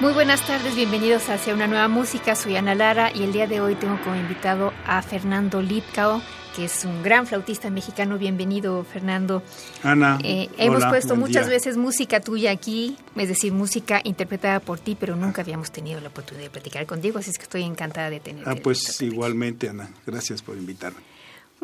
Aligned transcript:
Muy 0.00 0.12
buenas 0.12 0.44
tardes, 0.44 0.74
bienvenidos 0.74 1.30
hacia 1.30 1.54
una 1.54 1.68
nueva 1.68 1.86
música. 1.86 2.34
Soy 2.34 2.56
Ana 2.56 2.74
Lara 2.74 3.12
y 3.14 3.22
el 3.22 3.32
día 3.32 3.46
de 3.46 3.60
hoy 3.60 3.76
tengo 3.76 3.96
como 4.02 4.16
invitado 4.16 4.72
a 4.84 5.00
Fernando 5.02 5.62
Lipcao, 5.62 6.20
que 6.56 6.64
es 6.64 6.84
un 6.84 7.04
gran 7.04 7.28
flautista 7.28 7.70
mexicano. 7.70 8.18
Bienvenido, 8.18 8.82
Fernando. 8.82 9.44
Ana. 9.84 10.18
Eh, 10.24 10.50
hemos 10.58 10.84
puesto 10.86 11.14
muchas 11.14 11.48
veces 11.48 11.76
música 11.76 12.18
tuya 12.20 12.50
aquí, 12.50 12.96
es 13.14 13.28
decir, 13.28 13.52
música 13.52 14.00
interpretada 14.02 14.58
por 14.58 14.80
ti, 14.80 14.96
pero 14.98 15.14
nunca 15.14 15.42
habíamos 15.42 15.70
tenido 15.70 16.00
la 16.00 16.08
oportunidad 16.08 16.46
de 16.46 16.50
platicar 16.50 16.86
contigo, 16.86 17.20
así 17.20 17.30
es 17.30 17.38
que 17.38 17.44
estoy 17.44 17.62
encantada 17.62 18.10
de 18.10 18.18
tenerte. 18.18 18.50
Ah, 18.50 18.56
pues 18.60 19.00
igualmente, 19.00 19.68
Ana. 19.68 19.88
Gracias 20.04 20.42
por 20.42 20.56
invitarme. 20.56 21.13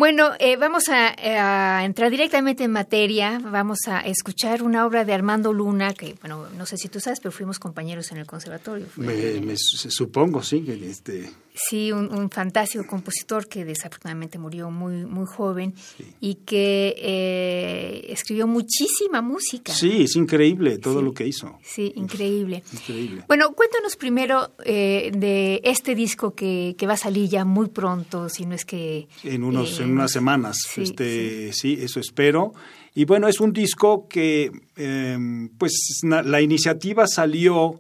Bueno, 0.01 0.31
eh, 0.39 0.57
vamos 0.57 0.85
a, 0.89 1.85
entrar 1.85 2.11
directamente 2.11 2.65
en 2.65 2.71
materia. 2.71 3.39
Vamos 3.39 3.81
a 3.87 4.01
escuchar 4.01 4.63
una 4.63 4.87
obra 4.87 5.05
de 5.05 5.13
Armando 5.13 5.53
Luna, 5.53 5.93
que, 5.93 6.15
bueno, 6.23 6.49
no 6.57 6.65
sé 6.65 6.79
si 6.79 6.89
tú 6.89 7.01
sabes, 7.01 7.21
pero 7.21 7.33
fuimos 7.33 7.59
compañeros 7.59 8.11
en 8.11 8.17
el 8.17 8.25
conservatorio. 8.25 8.87
me, 8.97 9.55
supongo, 9.59 10.43
sí. 10.43 10.63
Que 10.63 10.89
este... 10.89 11.31
Sí, 11.69 11.93
un, 11.93 12.31
fantástico 12.31 12.87
compositor 12.87 13.47
que 13.47 13.65
desafortunadamente 13.65 14.39
murió 14.39 14.71
muy, 14.71 15.05
muy 15.05 15.27
joven 15.27 15.75
y 16.21 16.37
que 16.37 16.95
eh, 16.97 18.07
escribió 18.09 18.47
muchísima 18.47 19.21
música. 19.21 19.73
Sí, 19.73 20.03
es 20.03 20.17
increíble 20.17 20.79
todo 20.79 21.03
lo 21.03 21.13
que 21.13 21.27
hizo. 21.27 21.59
Sí, 21.63 21.93
increíble. 21.97 22.63
increíble. 22.73 23.25
Bueno, 23.29 23.53
cuéntanos 23.53 23.97
primero 23.97 24.53
eh, 24.65 25.13
de 25.15 25.61
este 25.65 25.95
disco 25.95 26.35
que, 26.35 26.75
que, 26.79 26.87
va 26.87 26.95
a 26.95 26.97
salir 26.97 27.29
ya 27.29 27.45
muy 27.45 27.69
pronto, 27.69 28.29
si 28.29 28.47
no 28.47 28.55
es 28.55 28.65
que... 28.65 29.09
En, 29.23 29.45
unos, 29.45 29.81
en 29.81 29.91
unas 29.91 30.13
semanas, 30.13 30.57
sí, 30.67 30.83
este, 30.83 31.53
sí. 31.53 31.79
eso 31.81 32.01
espero. 32.01 32.53
Y 32.95 33.05
bueno, 33.05 33.29
es 33.29 33.39
un 33.39 33.53
disco 33.53 34.09
que, 34.09 34.51
em, 34.77 35.49
pues, 35.59 36.01
la 36.03 36.41
iniciativa 36.41 37.07
salió 37.07 37.79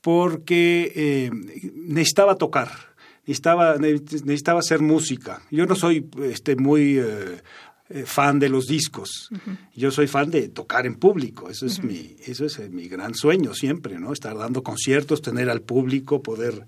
porque 0.00 0.92
eh, 0.96 1.30
necesitaba 1.74 2.36
tocar 2.36 2.89
necesitaba, 3.30 3.76
necesitaba 3.78 4.60
hacer 4.60 4.80
música. 4.80 5.42
Yo 5.50 5.66
no 5.66 5.74
soy 5.74 6.08
este, 6.24 6.56
muy 6.56 6.98
eh, 6.98 7.40
eh, 7.88 8.04
fan 8.04 8.38
de 8.38 8.48
los 8.48 8.66
discos. 8.66 9.30
Yo 9.74 9.90
soy 9.90 10.06
fan 10.06 10.30
de 10.30 10.48
tocar 10.48 10.86
en 10.86 10.96
público. 10.96 11.48
Eso 11.48 11.66
es, 11.66 11.82
mi, 11.82 12.16
eso 12.26 12.44
es 12.44 12.58
eh, 12.58 12.68
mi 12.68 12.88
gran 12.88 13.14
sueño 13.14 13.54
siempre, 13.54 13.98
¿no? 13.98 14.12
Estar 14.12 14.36
dando 14.36 14.62
conciertos, 14.62 15.22
tener 15.22 15.48
al 15.48 15.62
público, 15.62 16.22
poder 16.22 16.66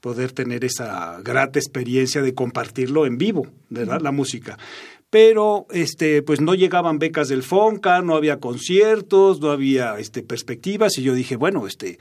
poder 0.00 0.32
tener 0.32 0.64
esa 0.64 1.20
grata 1.22 1.60
experiencia 1.60 2.22
de 2.22 2.34
compartirlo 2.34 3.06
en 3.06 3.18
vivo, 3.18 3.46
¿verdad? 3.70 4.00
La 4.00 4.10
música 4.10 4.58
pero 5.12 5.66
este 5.70 6.22
pues 6.22 6.40
no 6.40 6.54
llegaban 6.54 6.98
becas 6.98 7.28
del 7.28 7.42
Fonca, 7.42 8.00
no 8.00 8.14
había 8.14 8.40
conciertos, 8.40 9.42
no 9.42 9.50
había 9.50 9.98
este 9.98 10.22
perspectivas 10.22 10.96
y 10.96 11.02
yo 11.02 11.12
dije, 11.12 11.36
bueno, 11.36 11.66
este 11.66 11.98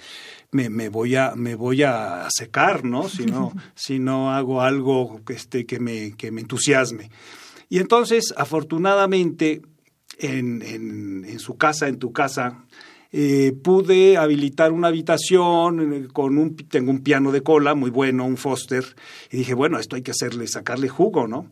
me, 0.51 0.69
me 0.69 0.89
voy 0.89 1.15
a 1.15 1.33
me 1.35 1.55
voy 1.55 1.83
a 1.83 2.27
secar, 2.29 2.83
¿no? 2.83 3.09
Si 3.09 3.25
no 3.25 3.53
si 3.75 3.99
no 3.99 4.31
hago 4.31 4.61
algo 4.61 5.21
este 5.29 5.65
que 5.65 5.79
me 5.79 6.15
que 6.15 6.31
me 6.31 6.41
entusiasme. 6.41 7.09
Y 7.69 7.79
entonces, 7.79 8.33
afortunadamente 8.35 9.61
en, 10.19 10.61
en, 10.61 11.25
en 11.25 11.39
su 11.39 11.57
casa, 11.57 11.87
en 11.87 11.97
tu 11.97 12.11
casa, 12.11 12.65
eh, 13.13 13.51
pude 13.61 14.15
habilitar 14.17 14.71
una 14.71 14.87
habitación 14.87 15.93
eh, 15.93 16.07
con 16.13 16.37
un 16.37 16.55
tengo 16.55 16.91
un 16.91 17.03
piano 17.03 17.33
de 17.33 17.43
cola 17.43 17.75
muy 17.75 17.89
bueno, 17.89 18.25
un 18.25 18.37
Foster 18.37 18.85
y 19.29 19.37
dije, 19.37 19.53
bueno, 19.53 19.79
esto 19.79 19.97
hay 19.97 20.01
que 20.01 20.11
hacerle 20.11 20.47
sacarle 20.47 20.87
jugo, 20.87 21.27
¿no? 21.27 21.47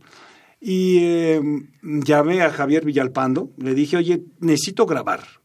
Y 0.61 0.99
eh, 0.99 1.41
llamé 1.81 2.41
a 2.41 2.49
Javier 2.49 2.85
Villalpando, 2.85 3.51
le 3.57 3.73
dije, 3.73 3.97
oye, 3.97 4.23
necesito 4.39 4.85
grabar, 4.85 5.38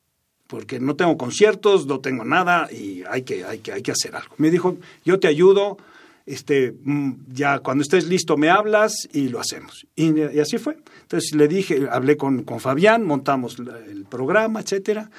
porque 0.46 0.80
no 0.80 0.94
tengo 0.96 1.16
conciertos, 1.16 1.86
no 1.86 2.00
tengo 2.00 2.24
nada 2.24 2.68
y 2.70 3.02
hay 3.08 3.22
que, 3.22 3.44
hay 3.44 3.58
que, 3.58 3.72
hay 3.72 3.82
que 3.82 3.92
hacer 3.92 4.14
algo. 4.14 4.34
Me 4.38 4.50
dijo, 4.50 4.76
yo 5.04 5.18
te 5.18 5.28
ayudo, 5.28 5.78
este, 6.26 6.74
mm, 6.84 7.12
ya 7.32 7.58
cuando 7.60 7.82
estés 7.82 8.06
listo 8.06 8.36
me 8.36 8.50
hablas 8.50 9.08
y 9.12 9.28
lo 9.28 9.40
hacemos. 9.40 9.86
Y, 9.96 10.20
así 10.38 10.58
fue. 10.58 10.76
Entonces 11.02 11.34
le 11.34 11.48
dije, 11.48 11.88
hablé 11.90 12.16
con, 12.16 12.44
con 12.44 12.60
Fabián, 12.60 13.04
montamos 13.04 13.58
el 13.58 14.04
programa, 14.04 14.60
etcétera. 14.60 15.10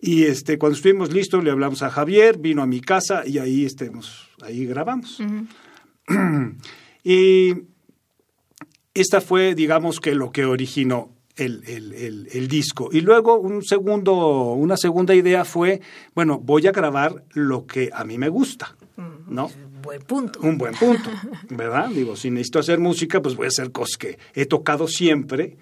Y 0.00 0.24
este, 0.24 0.58
cuando 0.58 0.76
estuvimos 0.76 1.12
listos 1.12 1.42
le 1.42 1.50
hablamos 1.50 1.82
a 1.82 1.90
Javier, 1.90 2.38
vino 2.38 2.62
a 2.62 2.66
mi 2.66 2.80
casa 2.80 3.22
y 3.26 3.38
ahí, 3.38 3.64
estemos, 3.64 4.28
ahí 4.42 4.66
grabamos. 4.66 5.22
y 7.04 7.54
esta 8.94 9.20
fue, 9.20 9.54
digamos 9.54 10.00
que 10.00 10.14
lo 10.14 10.32
que 10.32 10.44
originó 10.44 11.15
el, 11.36 11.62
el, 11.66 12.28
el, 12.32 12.48
disco. 12.48 12.88
Y 12.92 13.00
luego 13.02 13.38
un 13.38 13.62
segundo, 13.62 14.52
una 14.52 14.76
segunda 14.76 15.14
idea 15.14 15.44
fue, 15.44 15.80
bueno, 16.14 16.38
voy 16.38 16.66
a 16.66 16.72
grabar 16.72 17.24
lo 17.32 17.66
que 17.66 17.90
a 17.92 18.04
mí 18.04 18.18
me 18.18 18.28
gusta, 18.28 18.76
¿no? 19.28 19.46
Un 19.46 19.82
buen 19.82 20.02
punto. 20.02 20.40
Un 20.40 20.58
buen 20.58 20.74
punto, 20.74 21.10
¿verdad? 21.50 21.90
Digo, 21.90 22.16
si 22.16 22.30
necesito 22.30 22.58
hacer 22.58 22.78
música, 22.78 23.20
pues 23.20 23.36
voy 23.36 23.46
a 23.46 23.48
hacer 23.48 23.70
cosas 23.70 23.96
que 23.98 24.18
he 24.34 24.46
tocado 24.46 24.88
siempre, 24.88 25.58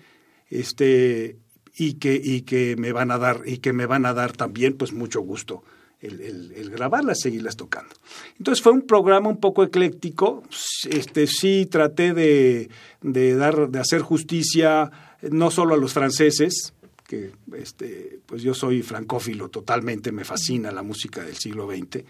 este, 0.49 1.39
y 1.77 1.95
que, 1.95 2.21
y 2.23 2.43
que 2.43 2.77
me 2.77 2.93
van 2.93 3.11
a 3.11 3.19
dar, 3.19 3.43
y 3.45 3.59
que 3.59 3.73
me 3.73 3.87
van 3.87 4.07
a 4.07 4.15
dar 4.15 4.33
también, 4.33 4.75
pues 4.75 4.93
mucho 4.93 5.21
gusto 5.21 5.65
el, 6.05 6.53
el, 6.55 6.71
grabarlas, 6.71 7.21
seguirlas 7.21 7.57
tocando. 7.57 7.95
Entonces 8.39 8.63
fue 8.63 8.73
un 8.73 8.83
programa 8.83 9.29
un 9.29 9.39
poco 9.39 9.65
ecléctico. 9.65 10.43
Este, 10.89 11.27
sí 11.27 11.67
traté 11.67 12.13
de, 12.13 12.69
de, 13.01 13.35
dar, 13.35 13.71
de 13.71 13.81
hacer 13.81 14.03
justicia 14.03 14.91
no 15.31 15.51
solo 15.51 15.75
a 15.75 15.77
los 15.77 15.93
franceses, 15.93 16.75
que 17.07 17.33
este, 17.57 18.21
pues 18.27 18.43
yo 18.43 18.55
soy 18.55 18.83
francófilo 18.83 19.49
totalmente, 19.49 20.13
me 20.13 20.25
fascina 20.25 20.71
la 20.71 20.83
música 20.83 21.23
del 21.23 21.37
siglo 21.37 21.69
XX, 21.69 22.05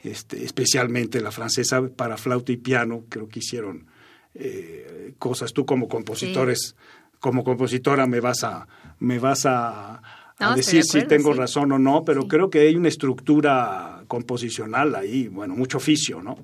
este, 0.00 0.44
especialmente 0.44 1.20
la 1.20 1.32
francesa 1.32 1.82
para 1.88 2.16
flauta 2.16 2.52
y 2.52 2.56
piano, 2.56 3.04
creo 3.08 3.28
que 3.28 3.40
hicieron 3.40 3.86
eh, 4.34 5.14
cosas. 5.18 5.52
Tú 5.52 5.66
como 5.66 5.88
compositores, 5.88 6.76
como 7.18 7.42
compositora 7.42 8.06
me 8.06 8.20
vas 8.20 8.44
a, 8.44 8.68
me 8.98 9.18
vas 9.18 9.46
a 9.46 10.02
a 10.38 10.54
decir 10.54 10.84
si 10.84 11.02
tengo 11.02 11.32
razón 11.32 11.72
o 11.72 11.78
no, 11.78 12.04
pero 12.04 12.28
creo 12.28 12.50
que 12.50 12.60
hay 12.60 12.76
una 12.76 12.88
estructura 12.88 14.04
composicional 14.06 14.94
ahí, 14.94 15.28
bueno, 15.28 15.54
mucho 15.54 15.78
oficio, 15.78 16.22
¿no? 16.22 16.36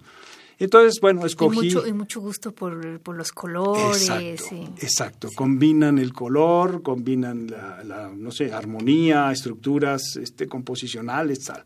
Entonces, 0.63 1.01
bueno, 1.01 1.27
escogí... 1.27 1.59
Y 1.59 1.75
mucho, 1.75 1.87
y 1.89 1.93
mucho 1.93 2.21
gusto 2.21 2.53
por, 2.53 3.01
por, 3.01 3.17
los 3.17 3.33
colores. 3.33 4.09
Exacto, 4.09 4.75
exacto, 4.81 5.29
combinan 5.35 5.99
el 5.99 6.13
color, 6.13 6.83
combinan 6.83 7.49
la, 7.49 8.13
no 8.15 8.31
sé, 8.31 8.53
armonía, 8.53 9.33
estructuras 9.33 10.17
este, 10.17 10.47
composicionales, 10.47 11.41
tal. 11.41 11.65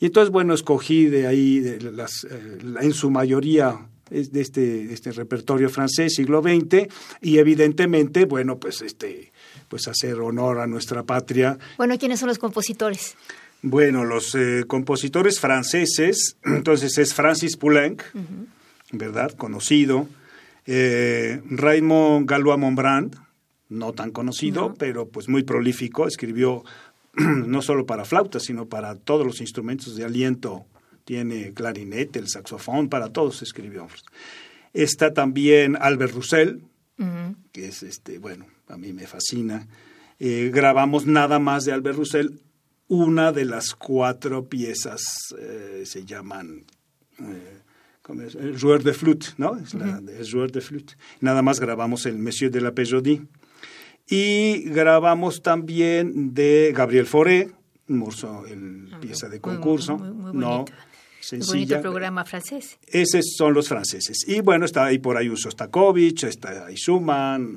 Y 0.00 0.06
entonces, 0.06 0.32
bueno, 0.32 0.54
escogí 0.54 1.06
de 1.06 1.28
ahí, 1.28 1.60
de 1.60 1.92
las, 1.92 2.26
eh, 2.28 2.58
en 2.80 2.92
su 2.92 3.10
mayoría, 3.10 3.86
de 4.10 4.40
este, 4.40 4.92
este 4.92 5.12
repertorio 5.12 5.70
francés, 5.70 6.14
siglo 6.16 6.42
XX, 6.42 6.88
y 7.22 7.38
evidentemente, 7.38 8.24
bueno, 8.24 8.58
pues 8.58 8.82
este 8.82 9.30
pues 9.68 9.86
hacer 9.86 10.14
honor 10.14 10.58
a 10.58 10.66
nuestra 10.66 11.04
patria. 11.04 11.56
Bueno, 11.78 11.96
¿quiénes 11.96 12.18
son 12.18 12.28
los 12.28 12.38
compositores? 12.38 13.14
Bueno, 13.62 14.04
los 14.04 14.34
eh, 14.34 14.64
compositores 14.66 15.38
franceses, 15.38 16.36
entonces 16.44 16.96
es 16.98 17.14
Francis 17.14 17.56
Poulenc, 17.56 18.02
¿verdad? 18.92 19.32
Conocido. 19.32 20.08
Eh, 20.66 21.42
Raymond 21.50 22.28
Galois 22.28 22.58
Montbrand, 22.58 23.16
no 23.68 23.92
tan 23.92 24.10
conocido, 24.10 24.74
pero 24.78 25.08
pues 25.08 25.28
muy 25.28 25.42
prolífico, 25.42 26.06
escribió 26.06 26.64
no 27.14 27.62
solo 27.62 27.86
para 27.86 28.04
flauta, 28.04 28.40
sino 28.40 28.66
para 28.66 28.94
todos 28.94 29.26
los 29.26 29.40
instrumentos 29.40 29.96
de 29.96 30.04
aliento, 30.04 30.64
tiene 31.04 31.52
clarinete, 31.52 32.18
el 32.18 32.28
saxofón, 32.28 32.88
para 32.88 33.10
todos 33.10 33.42
escribió. 33.42 33.88
Está 34.72 35.12
también 35.12 35.76
Albert 35.80 36.14
Roussel, 36.14 36.62
que 37.52 37.66
es 37.66 37.82
este, 37.82 38.18
bueno, 38.18 38.46
a 38.68 38.76
mí 38.76 38.92
me 38.92 39.06
fascina. 39.06 39.66
Eh, 40.18 40.50
grabamos 40.52 41.06
nada 41.06 41.38
más 41.38 41.64
de 41.64 41.72
Albert 41.72 41.96
Roussel, 41.96 42.40
una 42.90 43.30
de 43.30 43.44
las 43.44 43.74
cuatro 43.76 44.48
piezas 44.48 45.32
eh, 45.38 45.84
se 45.86 46.04
llaman 46.04 46.64
eh, 47.20 47.60
Joueur 48.60 48.82
de 48.82 48.92
Flute, 48.92 49.28
¿no? 49.36 49.56
Es, 49.56 49.74
la, 49.74 50.02
Joueur 50.28 50.50
de 50.50 50.60
Flute. 50.60 50.94
Nada 51.20 51.40
más 51.40 51.60
grabamos 51.60 52.04
el 52.06 52.18
Monsieur 52.18 52.50
de 52.50 52.60
la 52.60 52.72
Pejodie. 52.72 53.22
Y 54.08 54.62
grabamos 54.70 55.40
también 55.40 56.34
de 56.34 56.72
Gabriel 56.76 57.06
Fauré, 57.06 57.52
morso, 57.86 58.44
el 58.46 58.88
ah, 58.92 58.98
pieza 58.98 59.28
de 59.28 59.40
concurso. 59.40 59.96
Muy, 59.96 60.34
no, 60.34 60.64
sencilla. 61.20 61.76
bonito 61.76 61.80
programa 61.80 62.24
francés. 62.24 62.76
Esos 62.88 63.36
son 63.36 63.54
los 63.54 63.68
franceses. 63.68 64.24
Y 64.26 64.40
bueno, 64.40 64.64
está 64.64 64.86
ahí 64.86 64.98
por 64.98 65.16
ahí 65.16 65.28
un 65.28 65.36
Sostakovich, 65.36 66.24
está 66.24 66.66
ahí 66.66 66.74
Schumann, 66.74 67.56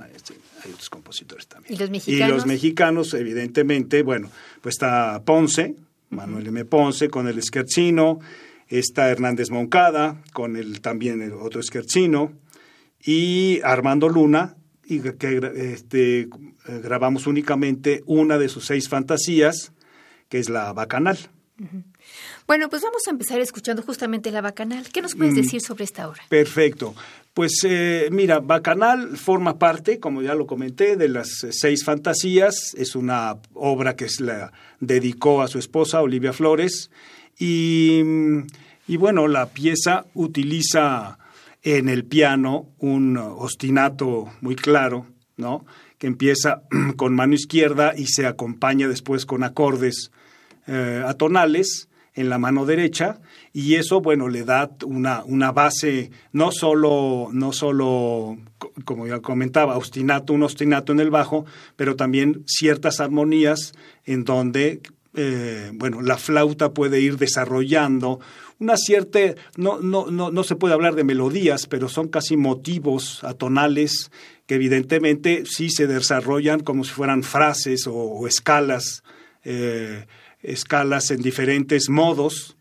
hay 0.63 0.71
otros 0.71 0.89
compositores 0.89 1.48
también. 1.48 1.74
¿Y 1.74 1.77
los 1.77 1.89
mexicanos? 1.89 2.30
Y 2.30 2.31
los 2.31 2.45
mexicanos, 2.45 3.13
evidentemente, 3.13 4.04
bueno, 4.04 4.30
pues 4.62 4.75
está 4.75 5.21
Ponce, 5.25 5.75
Manuel 6.10 6.48
M. 6.48 6.65
Ponce, 6.65 7.10
con 7.10 7.27
el 7.27 7.42
Scherzino, 7.42 8.19
está 8.68 9.10
Hernández 9.10 9.50
Moncada, 9.50 10.21
con 10.31 10.56
el 10.56 10.81
también 10.81 11.21
el 11.21 11.33
otro 11.33 11.62
Scherzino, 11.62 12.33
y 13.04 13.60
Armando 13.63 14.10
Luna, 14.10 14.56
y 14.86 15.00
que 15.00 15.51
este, 15.74 16.27
grabamos 16.68 17.27
únicamente 17.27 18.04
una 18.06 18.38
de 18.38 18.50
sus 18.50 18.65
seis 18.65 18.89
fantasías, 18.89 19.74
que 20.30 20.39
es 20.39 20.50
la 20.50 20.74
Bacanal. 20.74 21.18
Bueno, 22.48 22.69
pues 22.69 22.81
vamos 22.81 23.04
a 23.07 23.12
empezar 23.12 23.39
escuchando 23.39 23.81
justamente 23.83 24.31
la 24.31 24.42
Bacanal. 24.42 24.89
¿Qué 24.92 25.01
nos 25.01 25.15
puedes 25.15 25.33
mm, 25.33 25.38
decir 25.38 25.62
sobre 25.62 25.86
esta 25.86 26.07
obra? 26.10 26.24
Perfecto. 26.30 26.95
Pues 27.33 27.62
eh, 27.63 28.09
mira, 28.12 28.39
Bacanal 28.39 29.18
forma 29.18 29.57
parte, 29.57 30.00
como 30.00 30.21
ya 30.21 30.35
lo 30.35 30.45
comenté, 30.45 30.95
de 30.97 31.09
las 31.09 31.30
seis 31.50 31.83
fantasías. 31.83 32.75
Es 32.77 32.95
una 32.95 33.38
obra 33.56 33.95
que 33.95 34.07
se 34.07 34.24
la 34.24 34.53
dedicó 34.80 35.41
a 35.41 35.47
su 35.47 35.57
esposa, 35.57 36.01
Olivia 36.01 36.31
Flores. 36.31 36.91
Y, 37.39 38.01
y 38.88 38.97
bueno, 38.97 39.27
la 39.27 39.47
pieza 39.47 40.06
utiliza 40.13 41.18
en 41.63 41.89
el 41.89 42.06
piano 42.06 42.68
un 42.77 43.18
ostinato 43.18 44.31
muy 44.41 44.56
claro, 44.56 45.07
¿no? 45.36 45.65
Que 45.97 46.06
empieza 46.06 46.62
con 46.97 47.15
mano 47.15 47.33
izquierda 47.33 47.94
y 47.97 48.06
se 48.07 48.27
acompaña 48.27 48.88
después 48.88 49.25
con 49.25 49.44
acordes 49.44 50.12
eh, 50.68 51.03
atonales 51.03 51.89
en 52.13 52.29
la 52.29 52.38
mano 52.38 52.68
derecha 52.68 53.19
y 53.53 53.75
eso 53.75 54.01
bueno 54.01 54.27
le 54.27 54.44
da 54.44 54.71
una, 54.83 55.23
una 55.25 55.51
base 55.51 56.09
no 56.31 56.51
solo 56.51 57.29
no 57.31 57.53
solo 57.53 58.38
como 58.83 59.07
ya 59.07 59.19
comentaba 59.19 59.77
ostinato 59.77 60.33
un 60.33 60.44
ostinato 60.44 60.91
en 60.91 61.00
el 61.00 61.11
bajo 61.11 61.45
pero 61.75 61.95
también 61.95 62.44
ciertas 62.47 63.00
armonías 63.00 63.73
en 64.05 64.23
donde 64.23 64.81
eh, 65.13 65.71
bueno 65.75 66.01
la 66.01 66.17
flauta 66.17 66.73
puede 66.73 67.00
ir 67.00 67.17
desarrollando 67.17 68.19
una 68.59 68.77
cierta, 68.77 69.19
no, 69.57 69.79
no, 69.79 70.09
no, 70.09 70.31
no 70.31 70.44
se 70.44 70.55
puede 70.55 70.73
hablar 70.73 70.95
de 70.95 71.03
melodías, 71.03 71.67
pero 71.67 71.89
son 71.89 72.07
casi 72.07 72.38
motivos 72.38 73.21
atonales 73.23 74.09
que 74.45 74.55
evidentemente 74.55 75.44
sí 75.45 75.69
se 75.69 75.85
desarrollan 75.85 76.61
como 76.61 76.85
si 76.85 76.91
fueran 76.91 77.23
frases 77.23 77.88
o, 77.88 78.25
escalas, 78.25 79.03
eh, 79.44 80.05
escalas 80.41 81.11
en 81.11 81.21
diferentes 81.21 81.89
modos 81.89 82.55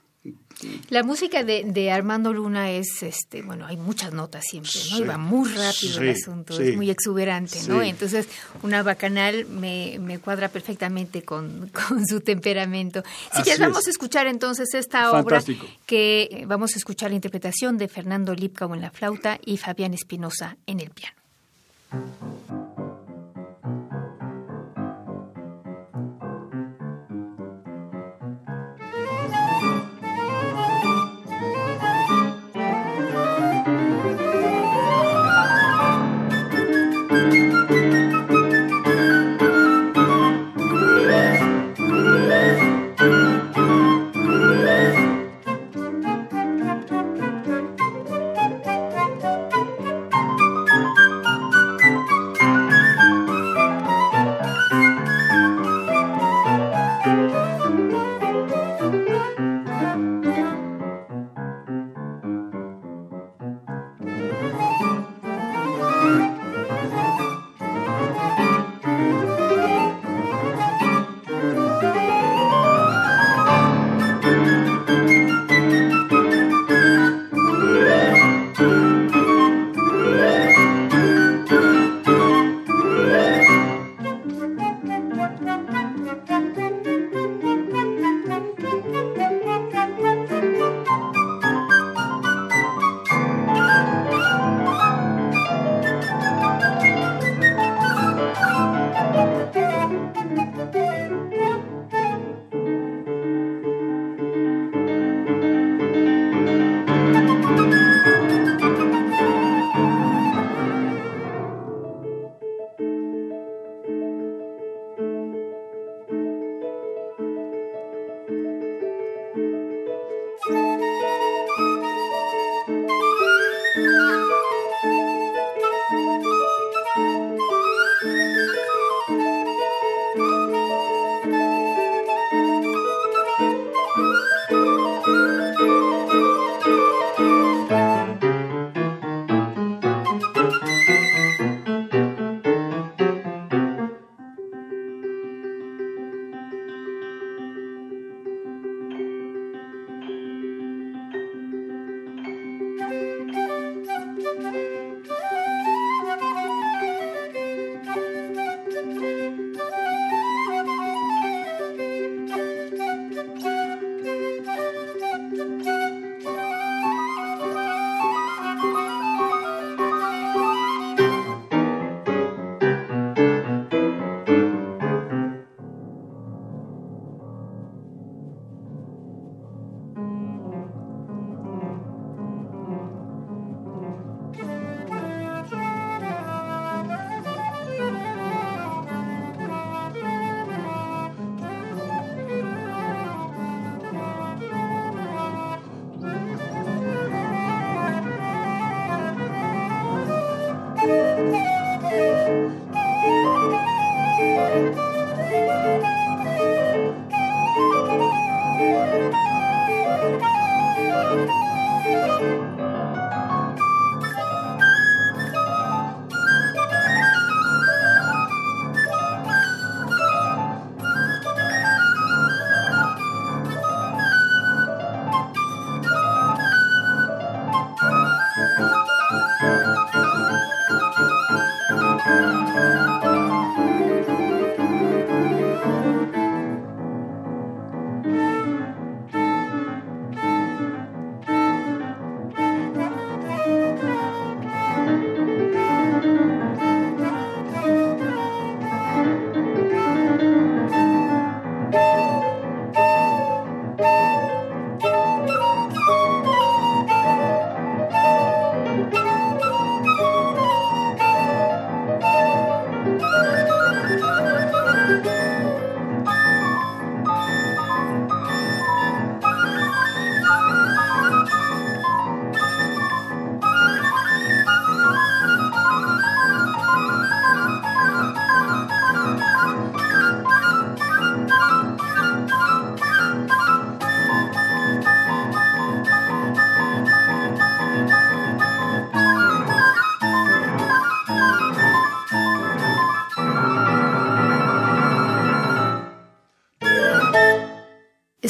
la 0.90 1.02
música 1.02 1.44
de, 1.44 1.90
Armando 1.90 2.32
Luna 2.32 2.70
es, 2.70 3.02
este, 3.02 3.42
bueno, 3.42 3.66
hay 3.66 3.76
muchas 3.76 4.12
notas 4.12 4.44
siempre, 4.48 4.72
¿no? 4.90 4.98
Y 4.98 5.04
va 5.04 5.18
muy 5.18 5.48
rápido 5.50 6.00
el 6.00 6.10
asunto, 6.10 6.58
es 6.60 6.76
muy 6.76 6.90
exuberante, 6.90 7.58
¿no? 7.68 7.82
Entonces, 7.82 8.28
una 8.62 8.82
bacanal 8.82 9.46
me, 9.46 9.98
me 10.00 10.18
cuadra 10.18 10.48
perfectamente 10.48 11.22
con, 11.22 11.70
su 12.08 12.20
temperamento. 12.20 13.02
Si 13.34 13.42
quieres, 13.42 13.60
vamos 13.60 13.86
a 13.86 13.90
escuchar 13.90 14.26
entonces 14.26 14.74
esta 14.74 15.12
obra 15.12 15.42
que 15.86 16.28
eh, 16.30 16.44
vamos 16.46 16.74
a 16.74 16.78
escuchar 16.78 17.10
la 17.10 17.16
interpretación 17.16 17.78
de 17.78 17.88
Fernando 17.88 18.34
Lipkau 18.34 18.74
en 18.74 18.80
la 18.80 18.90
flauta 18.90 19.38
y 19.44 19.56
Fabián 19.56 19.94
Espinosa 19.94 20.56
en 20.66 20.80
el 20.80 20.90
piano. 20.90 21.16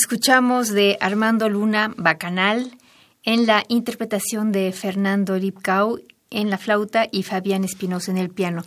Escuchamos 0.03 0.71
de 0.71 0.99
Armando 1.01 1.49
Luna 1.49 1.95
Bacanal 1.97 2.73
en 3.23 3.47
la 3.47 3.63
interpretación 3.69 4.51
de 4.51 4.73
Fernando 4.73 5.39
Lipkau 5.39 6.01
en 6.29 6.51
la 6.51 6.59
flauta 6.59 7.07
y 7.13 7.23
Fabián 7.23 7.63
Espinosa 7.63 8.11
en 8.11 8.19
el 8.19 8.31
piano. 8.31 8.65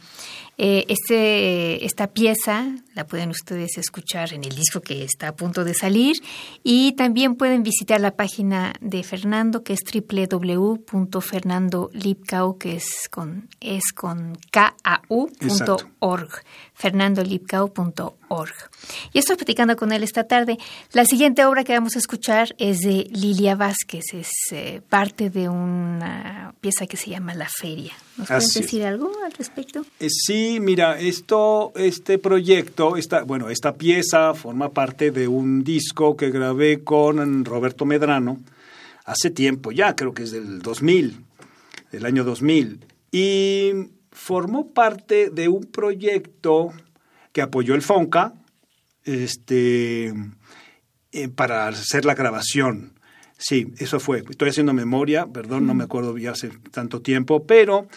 Eh, 0.58 0.86
este, 0.88 1.84
esta 1.84 2.08
pieza 2.08 2.74
la 2.94 3.06
pueden 3.06 3.32
ustedes 3.32 3.78
escuchar 3.78 4.32
en 4.32 4.46
el 4.46 4.56
disco 4.56 4.80
que 4.80 5.04
está 5.04 5.28
a 5.28 5.36
punto 5.36 5.66
de 5.66 5.74
salir 5.74 6.16
y 6.64 6.94
también 6.94 7.36
pueden 7.36 7.62
visitar 7.62 8.00
la 8.00 8.16
página 8.16 8.72
de 8.80 9.04
Fernando 9.04 9.64
que 9.64 9.74
es 9.74 9.82
www.fernandolipcao 9.84 12.58
que 12.58 12.78
es 12.78 13.10
con 13.12 13.50
es 13.60 13.92
con 13.92 14.38
k-a-u.org 14.50 16.30
fernandolipcao.org 16.76 18.54
y 19.14 19.20
estoy 19.20 19.36
platicando 19.36 19.76
con 19.76 19.92
él 19.92 20.04
esta 20.04 20.26
tarde. 20.26 20.58
La 20.94 21.06
siguiente 21.06 21.46
obra 21.46 21.64
que 21.64 21.74
vamos 21.74 21.96
a 21.96 22.00
escuchar 22.00 22.56
es 22.58 22.80
de 22.80 23.08
Lilia 23.12 23.56
Vázquez, 23.56 24.04
es 24.14 24.30
eh, 24.52 24.82
parte 24.88 25.30
de 25.30 25.50
una 25.50 26.54
pieza 26.62 26.86
que 26.86 26.98
se 26.98 27.10
llama 27.10 27.34
La 27.34 27.48
Feria. 27.50 27.94
¿Nos 28.18 28.28
pueden 28.28 28.48
decir 28.48 28.84
algo 28.84 29.12
al 29.24 29.32
respecto? 29.34 29.86
Eh, 30.00 30.10
sí, 30.10 30.60
mira, 30.60 31.00
esto, 31.00 31.72
este 31.76 32.18
proyecto, 32.18 32.98
esta, 32.98 33.24
bueno, 33.24 33.50
esta 33.50 33.76
pieza 33.76 34.34
forma 34.34 34.70
parte 34.70 35.12
de 35.12 35.28
un 35.28 35.64
disco 35.64 36.18
que 36.18 36.30
grabé 36.30 36.84
con 36.84 37.46
Roberto 37.46 37.86
Medrano 37.86 38.40
hace 39.06 39.30
tiempo, 39.30 39.72
ya 39.72 39.96
creo 39.96 40.14
que 40.14 40.24
es 40.24 40.32
del 40.32 40.62
2000, 40.62 41.24
del 41.92 42.06
año 42.06 42.24
2000, 42.24 42.80
y 43.12 43.72
formó 44.16 44.74
parte 44.74 45.30
de 45.30 45.50
un 45.50 45.66
proyecto 45.66 46.72
que 47.34 47.42
apoyó 47.42 47.76
el 47.76 47.82
FONCA, 47.82 48.34
este, 49.04 50.14
eh, 51.12 51.28
para 51.28 51.68
hacer 51.68 52.06
la 52.06 52.16
grabación. 52.16 52.94
Sí, 53.38 53.74
eso 53.78 54.00
fue. 54.00 54.24
Estoy 54.30 54.50
haciendo 54.50 54.74
memoria, 54.74 55.28
perdón, 55.28 55.68
no 55.68 55.74
me 55.74 55.84
acuerdo 55.84 56.18
ya 56.18 56.32
hace 56.32 56.50
tanto 56.72 57.02
tiempo, 57.02 57.46
pero 57.46 57.88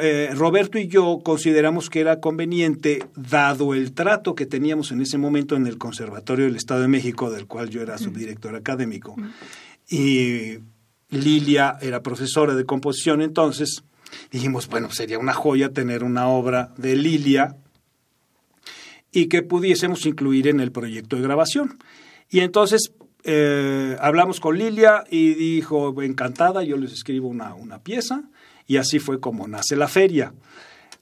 eh, 0.00 0.30
Roberto 0.34 0.78
y 0.78 0.88
yo 0.88 1.20
consideramos 1.22 1.90
que 1.90 2.00
era 2.00 2.18
conveniente, 2.18 3.04
dado 3.14 3.74
el 3.74 3.92
trato 3.92 4.34
que 4.34 4.46
teníamos 4.46 4.90
en 4.90 5.02
ese 5.02 5.18
momento 5.18 5.54
en 5.54 5.66
el 5.66 5.76
Conservatorio 5.76 6.46
del 6.46 6.56
Estado 6.56 6.80
de 6.80 6.88
México, 6.88 7.30
del 7.30 7.46
cual 7.46 7.68
yo 7.68 7.82
era 7.82 7.98
subdirector 7.98 8.56
académico, 8.56 9.14
y 9.90 10.60
Lilia 11.10 11.76
era 11.82 12.02
profesora 12.02 12.54
de 12.54 12.64
composición, 12.64 13.20
entonces 13.20 13.84
dijimos, 14.30 14.68
bueno, 14.68 14.90
sería 14.90 15.18
una 15.18 15.32
joya 15.32 15.72
tener 15.72 16.04
una 16.04 16.28
obra 16.28 16.72
de 16.76 16.96
Lilia 16.96 17.56
y 19.12 19.26
que 19.26 19.42
pudiésemos 19.42 20.06
incluir 20.06 20.48
en 20.48 20.60
el 20.60 20.72
proyecto 20.72 21.16
de 21.16 21.22
grabación. 21.22 21.78
Y 22.30 22.40
entonces 22.40 22.92
eh, 23.24 23.96
hablamos 24.00 24.40
con 24.40 24.58
Lilia 24.58 25.04
y 25.10 25.34
dijo, 25.34 26.02
encantada, 26.02 26.62
yo 26.62 26.76
les 26.76 26.92
escribo 26.92 27.28
una, 27.28 27.54
una 27.54 27.82
pieza 27.82 28.24
y 28.66 28.76
así 28.76 28.98
fue 28.98 29.18
como 29.18 29.48
nace 29.48 29.76
la 29.76 29.88
feria. 29.88 30.32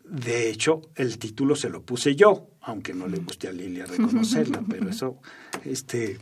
De 0.04 0.48
hecho, 0.48 0.82
el 0.94 1.18
título 1.18 1.56
se 1.56 1.68
lo 1.68 1.82
puse 1.82 2.14
yo, 2.14 2.48
aunque 2.62 2.94
no 2.94 3.08
le 3.08 3.18
guste 3.18 3.48
a 3.48 3.52
Lilia 3.52 3.86
reconocerla, 3.86 4.62
pero 4.70 4.88
eso, 4.88 5.18
este, 5.64 6.18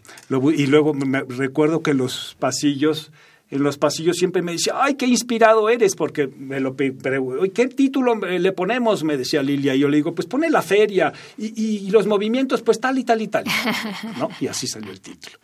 y 0.57 0.67
luego 0.67 0.95
me 0.95 1.21
recuerdo 1.23 1.83
que 1.83 1.93
los 1.93 2.35
pasillos, 2.39 3.13
en 3.51 3.63
los 3.63 3.79
pasillos 3.79 4.17
siempre 4.17 4.43
me 4.43 4.53
decía, 4.53 4.75
ay, 4.77 4.95
qué 4.95 5.07
inspirado 5.07 5.69
eres, 5.69 5.95
porque 5.95 6.27
me 6.27 6.61
lo 6.61 6.75
¿qué 6.77 7.69
título 7.69 8.15
le 8.17 8.53
ponemos? 8.53 9.05
Me 9.05 9.17
decía 9.17 9.43
Lilia, 9.43 9.75
y 9.75 9.81
yo 9.81 9.89
le 9.89 9.99
digo, 9.99 10.15
pues 10.15 10.27
pone 10.27 10.51
la 10.51 10.63
feria, 10.63 11.13
y, 11.39 11.87
y 11.87 11.91
los 11.91 12.07
movimientos, 12.07 12.63
pues 12.63 12.81
tal 12.81 12.99
y 12.99 13.05
tal 13.05 13.23
y 13.23 13.29
tal, 13.29 13.45
¿no? 14.19 14.29
Y 14.41 14.47
así 14.47 14.67
salió 14.67 14.91
el 14.91 15.01
título. 15.01 15.39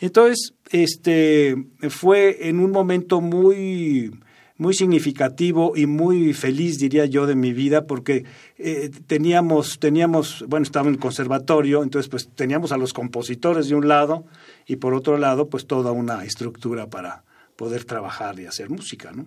Entonces, 0.00 0.54
este, 0.70 1.56
fue 1.88 2.48
en 2.48 2.60
un 2.60 2.70
momento 2.70 3.20
muy, 3.20 4.10
muy 4.56 4.74
significativo 4.74 5.72
y 5.74 5.86
muy 5.86 6.32
feliz, 6.32 6.78
diría 6.78 7.06
yo, 7.06 7.26
de 7.26 7.34
mi 7.34 7.52
vida, 7.52 7.86
porque 7.86 8.24
eh, 8.58 8.90
teníamos, 9.06 9.78
teníamos, 9.78 10.44
bueno, 10.48 10.64
estaba 10.64 10.88
en 10.88 10.94
el 10.94 11.00
conservatorio, 11.00 11.82
entonces 11.82 12.10
pues 12.10 12.28
teníamos 12.34 12.72
a 12.72 12.76
los 12.76 12.92
compositores 12.92 13.68
de 13.68 13.74
un 13.74 13.88
lado 13.88 14.24
y 14.66 14.76
por 14.76 14.94
otro 14.94 15.18
lado, 15.18 15.48
pues 15.48 15.66
toda 15.66 15.92
una 15.92 16.24
estructura 16.24 16.88
para 16.88 17.24
poder 17.60 17.84
trabajar 17.84 18.40
y 18.40 18.46
hacer 18.46 18.70
música, 18.70 19.12
¿no? 19.12 19.26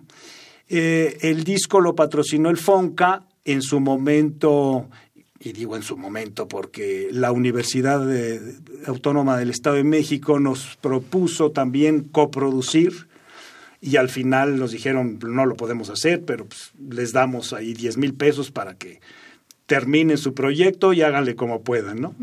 Eh, 0.68 1.18
el 1.20 1.44
disco 1.44 1.80
lo 1.80 1.94
patrocinó 1.94 2.50
el 2.50 2.56
FONCA, 2.56 3.22
en 3.44 3.62
su 3.62 3.78
momento 3.78 4.88
y 5.38 5.52
digo 5.52 5.76
en 5.76 5.82
su 5.82 5.96
momento 5.96 6.48
porque 6.48 7.10
la 7.12 7.30
Universidad 7.30 8.04
Autónoma 8.86 9.36
del 9.36 9.50
Estado 9.50 9.76
de 9.76 9.84
México 9.84 10.40
nos 10.40 10.76
propuso 10.80 11.52
también 11.52 12.02
coproducir 12.02 13.06
y 13.80 13.96
al 13.96 14.08
final 14.08 14.58
nos 14.58 14.72
dijeron 14.72 15.20
no 15.24 15.46
lo 15.46 15.54
podemos 15.54 15.90
hacer, 15.90 16.24
pero 16.24 16.46
pues, 16.46 16.72
les 16.90 17.12
damos 17.12 17.52
ahí 17.52 17.72
10 17.72 17.98
mil 17.98 18.14
pesos 18.14 18.50
para 18.50 18.74
que 18.74 19.00
terminen 19.66 20.18
su 20.18 20.34
proyecto 20.34 20.92
y 20.92 21.02
háganle 21.02 21.36
como 21.36 21.62
puedan, 21.62 22.00
¿no? 22.00 22.16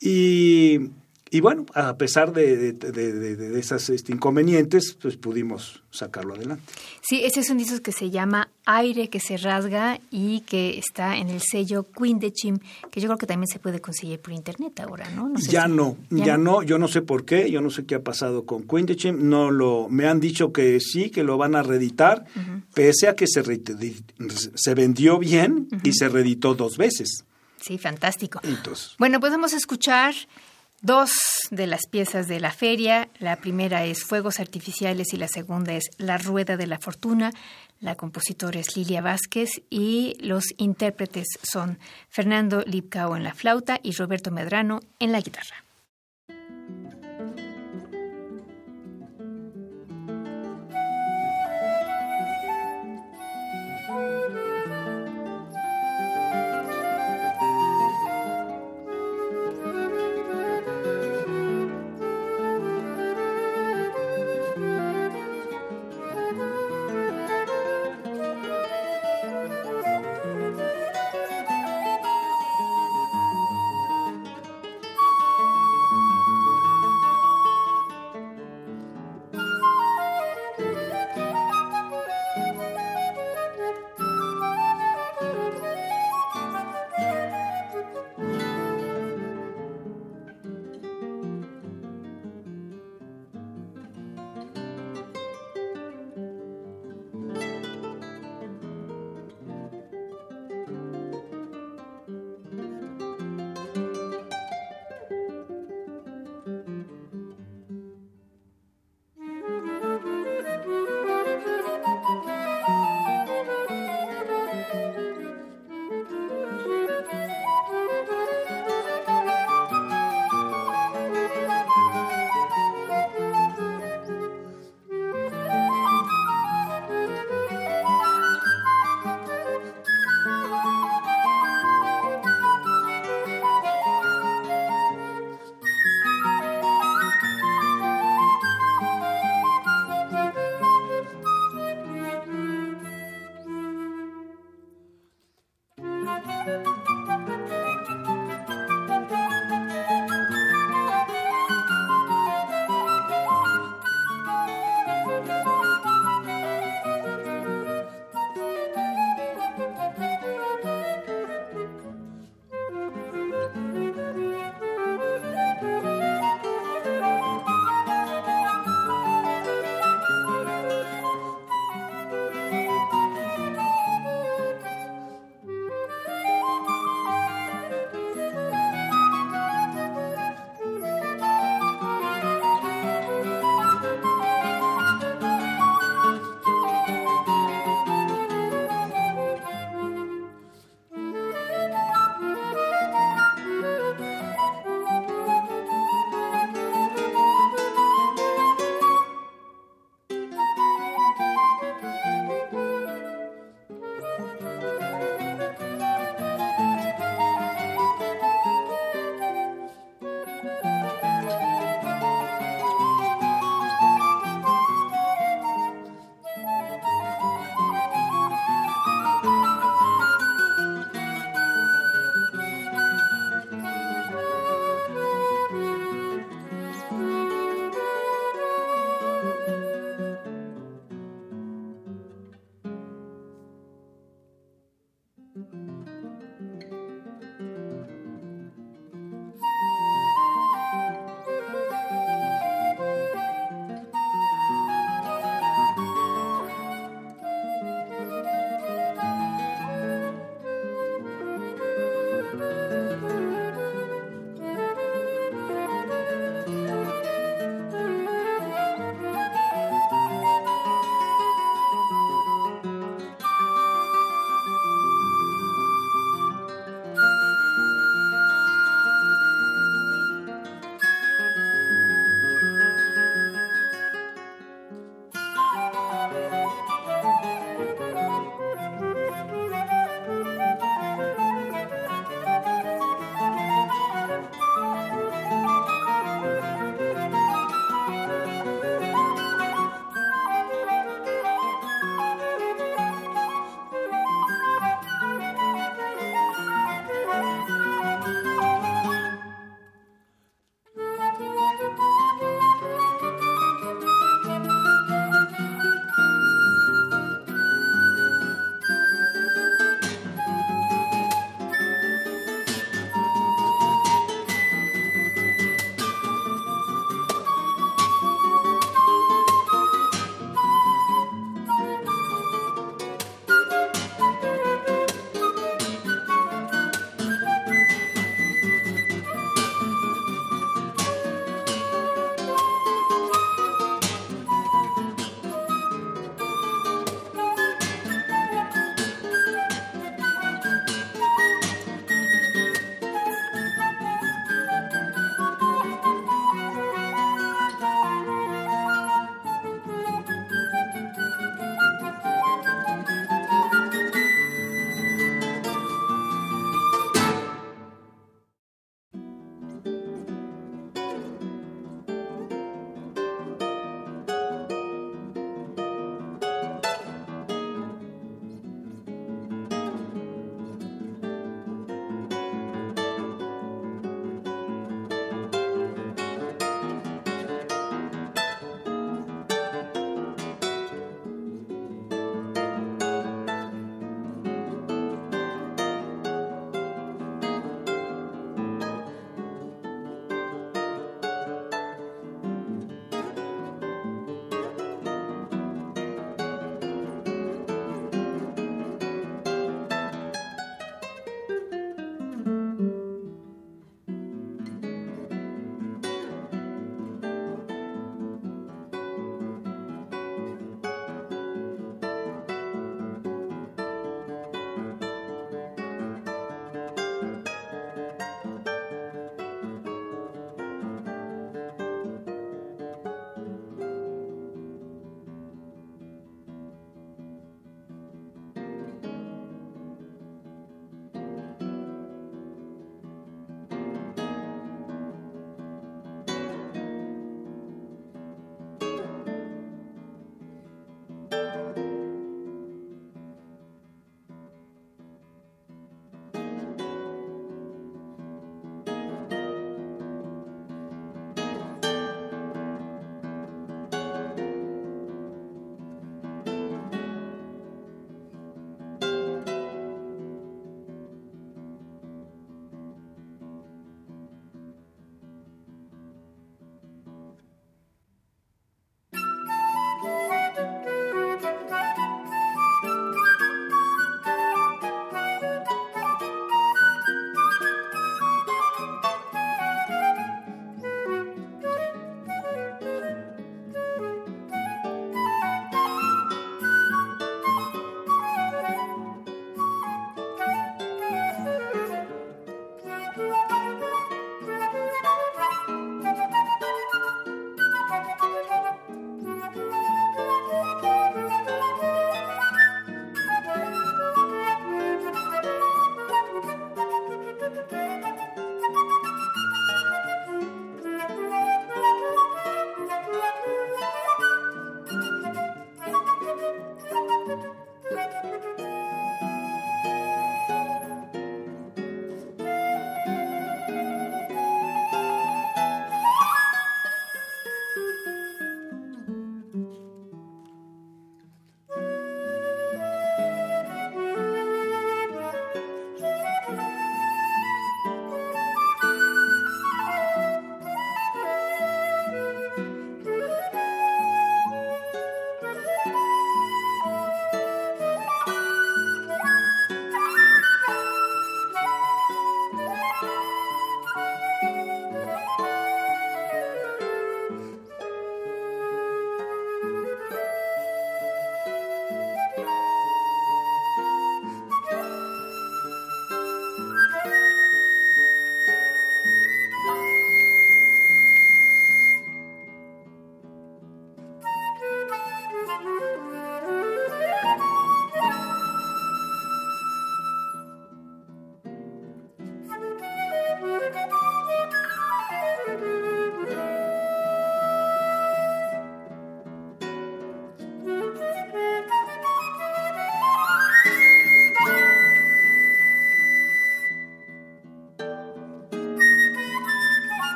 Y 0.00 0.90
y 1.34 1.40
bueno, 1.40 1.64
a 1.72 1.96
pesar 1.96 2.34
de, 2.34 2.72
de, 2.74 2.92
de, 2.92 3.58
esas 3.58 3.88
este, 3.88 4.12
inconvenientes, 4.12 4.94
pues 5.00 5.16
pudimos 5.16 5.82
sacarlo 5.90 6.34
adelante. 6.34 6.62
Sí, 7.00 7.24
ese 7.24 7.40
es 7.40 7.48
un 7.48 7.56
disco 7.56 7.80
que 7.80 7.90
se 7.90 8.10
llama 8.10 8.50
Aire 8.66 9.08
que 9.08 9.18
se 9.18 9.38
rasga 9.38 9.98
y 10.10 10.42
que 10.42 10.78
está 10.78 11.16
en 11.16 11.30
el 11.30 11.40
sello 11.40 11.86
Queen 11.90 12.18
de 12.18 12.34
Chim, 12.34 12.58
que 12.90 13.00
yo 13.00 13.08
creo 13.08 13.16
que 13.16 13.26
también 13.26 13.48
se 13.48 13.58
puede 13.58 13.80
conseguir 13.80 14.20
por 14.20 14.34
internet 14.34 14.78
ahora, 14.80 15.08
¿no? 15.08 15.32
ya 15.48 15.68
no, 15.68 15.96
ya, 16.10 16.36
no? 16.36 16.62
yo 16.62 16.76
no 16.76 16.86
sé 16.86 17.00
por 17.00 17.24
qué, 17.24 17.50
yo 17.50 17.62
no 17.62 17.70
sé 17.70 17.86
qué 17.86 17.94
ha 17.94 18.02
pasado 18.02 18.44
con 18.44 18.64
Queen 18.64 18.84
de 18.84 18.96
Chim, 18.96 19.30
no 19.30 19.50
lo, 19.50 19.88
me 19.88 20.06
han 20.06 20.20
dicho 20.20 20.52
que 20.52 20.80
sí, 20.80 21.08
que 21.08 21.24
lo 21.24 21.38
van 21.38 21.54
a 21.54 21.62
reeditar, 21.62 22.26
pese 22.74 23.08
a 23.08 23.16
que 23.16 23.26
se, 23.26 23.42
se 24.54 24.74
vendió 24.74 25.18
bien 25.18 25.68
y 25.82 25.94
se 25.94 26.10
reeditó 26.10 26.54
dos 26.54 26.76
veces. 26.76 27.24
Sí, 27.58 27.78
fantástico. 27.78 28.40
Entonces, 28.42 28.96
bueno, 28.98 29.18
pues 29.18 29.32
vamos 29.32 29.54
a 29.54 29.56
escuchar 29.56 30.14
dos 30.82 31.12
de 31.50 31.66
las 31.66 31.86
piezas 31.86 32.28
de 32.28 32.40
la 32.40 32.50
feria. 32.50 33.08
La 33.18 33.36
primera 33.36 33.84
es 33.84 34.04
Fuegos 34.04 34.40
Artificiales 34.40 35.14
y 35.14 35.16
la 35.16 35.28
segunda 35.28 35.72
es 35.72 35.84
La 35.96 36.18
Rueda 36.18 36.56
de 36.56 36.66
la 36.66 36.78
Fortuna. 36.78 37.32
La 37.80 37.94
compositora 37.94 38.60
es 38.60 38.76
Lilia 38.76 39.00
Vázquez 39.00 39.62
y 39.70 40.16
los 40.20 40.44
intérpretes 40.58 41.26
son 41.42 41.78
Fernando 42.10 42.62
Lipcao 42.66 43.16
en 43.16 43.24
la 43.24 43.34
flauta 43.34 43.80
y 43.82 43.92
Roberto 43.92 44.30
Medrano 44.30 44.80
en 44.98 45.12
la 45.12 45.20
guitarra. 45.20 45.64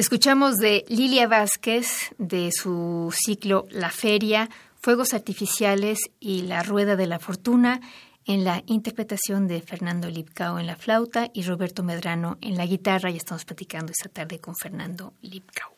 Escuchamos 0.00 0.56
de 0.56 0.86
Lilia 0.88 1.28
Vázquez 1.28 2.14
de 2.16 2.48
su 2.52 3.12
ciclo 3.14 3.66
La 3.68 3.90
Feria, 3.90 4.48
Fuegos 4.80 5.12
Artificiales 5.12 5.98
y 6.18 6.44
La 6.44 6.62
Rueda 6.62 6.96
de 6.96 7.06
la 7.06 7.18
Fortuna 7.18 7.82
en 8.24 8.42
la 8.42 8.62
interpretación 8.64 9.46
de 9.46 9.60
Fernando 9.60 10.08
Lipcao 10.08 10.58
en 10.58 10.66
la 10.66 10.76
flauta 10.76 11.28
y 11.34 11.42
Roberto 11.42 11.82
Medrano 11.82 12.38
en 12.40 12.56
la 12.56 12.64
guitarra. 12.64 13.10
Y 13.10 13.18
estamos 13.18 13.44
platicando 13.44 13.92
esta 13.92 14.08
tarde 14.08 14.38
con 14.38 14.56
Fernando 14.56 15.12
Lipcao. 15.20 15.68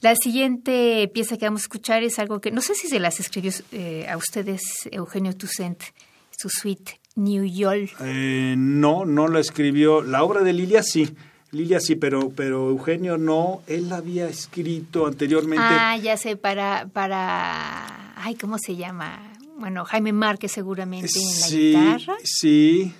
La 0.00 0.14
siguiente 0.14 1.10
pieza 1.12 1.36
que 1.36 1.46
vamos 1.46 1.62
a 1.62 1.64
escuchar 1.64 2.04
es 2.04 2.20
algo 2.20 2.40
que 2.40 2.52
no 2.52 2.60
sé 2.60 2.76
si 2.76 2.86
se 2.86 3.00
las 3.00 3.18
escribió 3.18 3.50
eh, 3.72 4.06
a 4.08 4.16
ustedes 4.16 4.62
Eugenio 4.92 5.36
Toussaint, 5.36 5.82
su 6.30 6.48
suite 6.50 7.00
New 7.16 7.44
York. 7.44 7.96
Eh, 7.98 8.54
no, 8.56 9.04
no 9.04 9.26
lo 9.26 9.40
escribió. 9.40 10.02
La 10.02 10.22
obra 10.22 10.42
de 10.42 10.52
Lilia 10.52 10.84
sí. 10.84 11.16
Lilia 11.52 11.80
sí, 11.80 11.96
pero, 11.96 12.30
pero 12.30 12.70
Eugenio 12.70 13.18
no. 13.18 13.62
Él 13.66 13.92
había 13.92 14.28
escrito 14.28 15.06
anteriormente. 15.06 15.64
Ah, 15.66 15.96
ya 15.96 16.16
sé, 16.16 16.36
para, 16.36 16.88
para, 16.92 18.14
ay, 18.22 18.36
¿cómo 18.36 18.58
se 18.58 18.76
llama? 18.76 19.20
Bueno, 19.58 19.84
Jaime 19.84 20.12
Márquez 20.12 20.52
seguramente 20.52 21.10
en 21.18 21.40
la 21.40 21.48
guitarra. 21.48 22.16
Sí. 22.24 22.94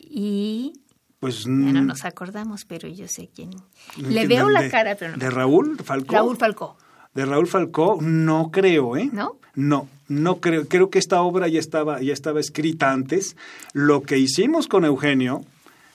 Y 0.00 0.74
pues 1.20 1.46
no 1.46 1.82
nos 1.82 2.04
acordamos, 2.04 2.64
pero 2.64 2.88
yo 2.88 3.06
sé 3.06 3.30
quién. 3.32 3.50
Le 3.96 4.26
veo 4.26 4.50
la 4.50 4.68
cara, 4.68 4.96
pero 4.96 5.12
no. 5.12 5.18
¿De 5.18 5.30
Raúl 5.30 5.78
Falcó? 5.84 6.14
Raúl 6.14 6.36
Falcó. 6.36 6.76
De 7.14 7.24
Raúl 7.24 7.46
Falcó, 7.46 7.98
no 8.00 8.50
creo, 8.50 8.96
¿eh? 8.96 9.08
¿No? 9.12 9.36
No, 9.54 9.88
no 10.08 10.40
creo. 10.40 10.66
Creo 10.66 10.90
que 10.90 10.98
esta 10.98 11.22
obra 11.22 11.46
ya 11.46 11.60
estaba, 11.60 12.02
ya 12.02 12.12
estaba 12.12 12.40
escrita 12.40 12.90
antes. 12.90 13.36
Lo 13.72 14.02
que 14.02 14.18
hicimos 14.18 14.66
con 14.66 14.84
Eugenio 14.84 15.44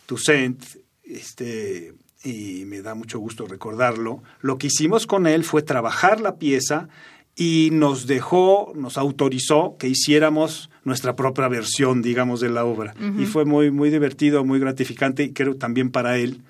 Toussaint, 0.06 0.64
este, 1.10 1.94
y 2.24 2.66
me 2.66 2.82
da 2.82 2.96
mucho 2.96 3.20
gusto 3.20 3.46
recordarlo, 3.48 4.24
lo 4.42 4.58
que 4.58 4.68
hicimos 4.68 5.08
con 5.08 5.28
él 5.28 5.44
fue 5.44 5.62
trabajar 5.62 6.20
la 6.20 6.38
pieza 6.38 6.90
y 7.36 7.70
nos 7.72 8.08
dejó, 8.08 8.74
nos 8.76 8.98
autorizó 8.98 9.78
que 9.78 9.88
hiciéramos 9.88 10.72
nuestra 10.84 11.16
propia 11.16 11.48
versión, 11.48 12.02
digamos, 12.02 12.40
de 12.40 12.50
la 12.50 12.66
obra. 12.66 12.96
Y 13.20 13.26
fue 13.26 13.46
muy, 13.46 13.70
muy 13.70 13.92
divertido, 13.92 14.44
muy 14.44 14.60
gratificante, 14.60 15.24
y 15.24 15.34
creo 15.34 15.56
también 15.56 15.92
para 15.92 16.18
él. 16.18 16.42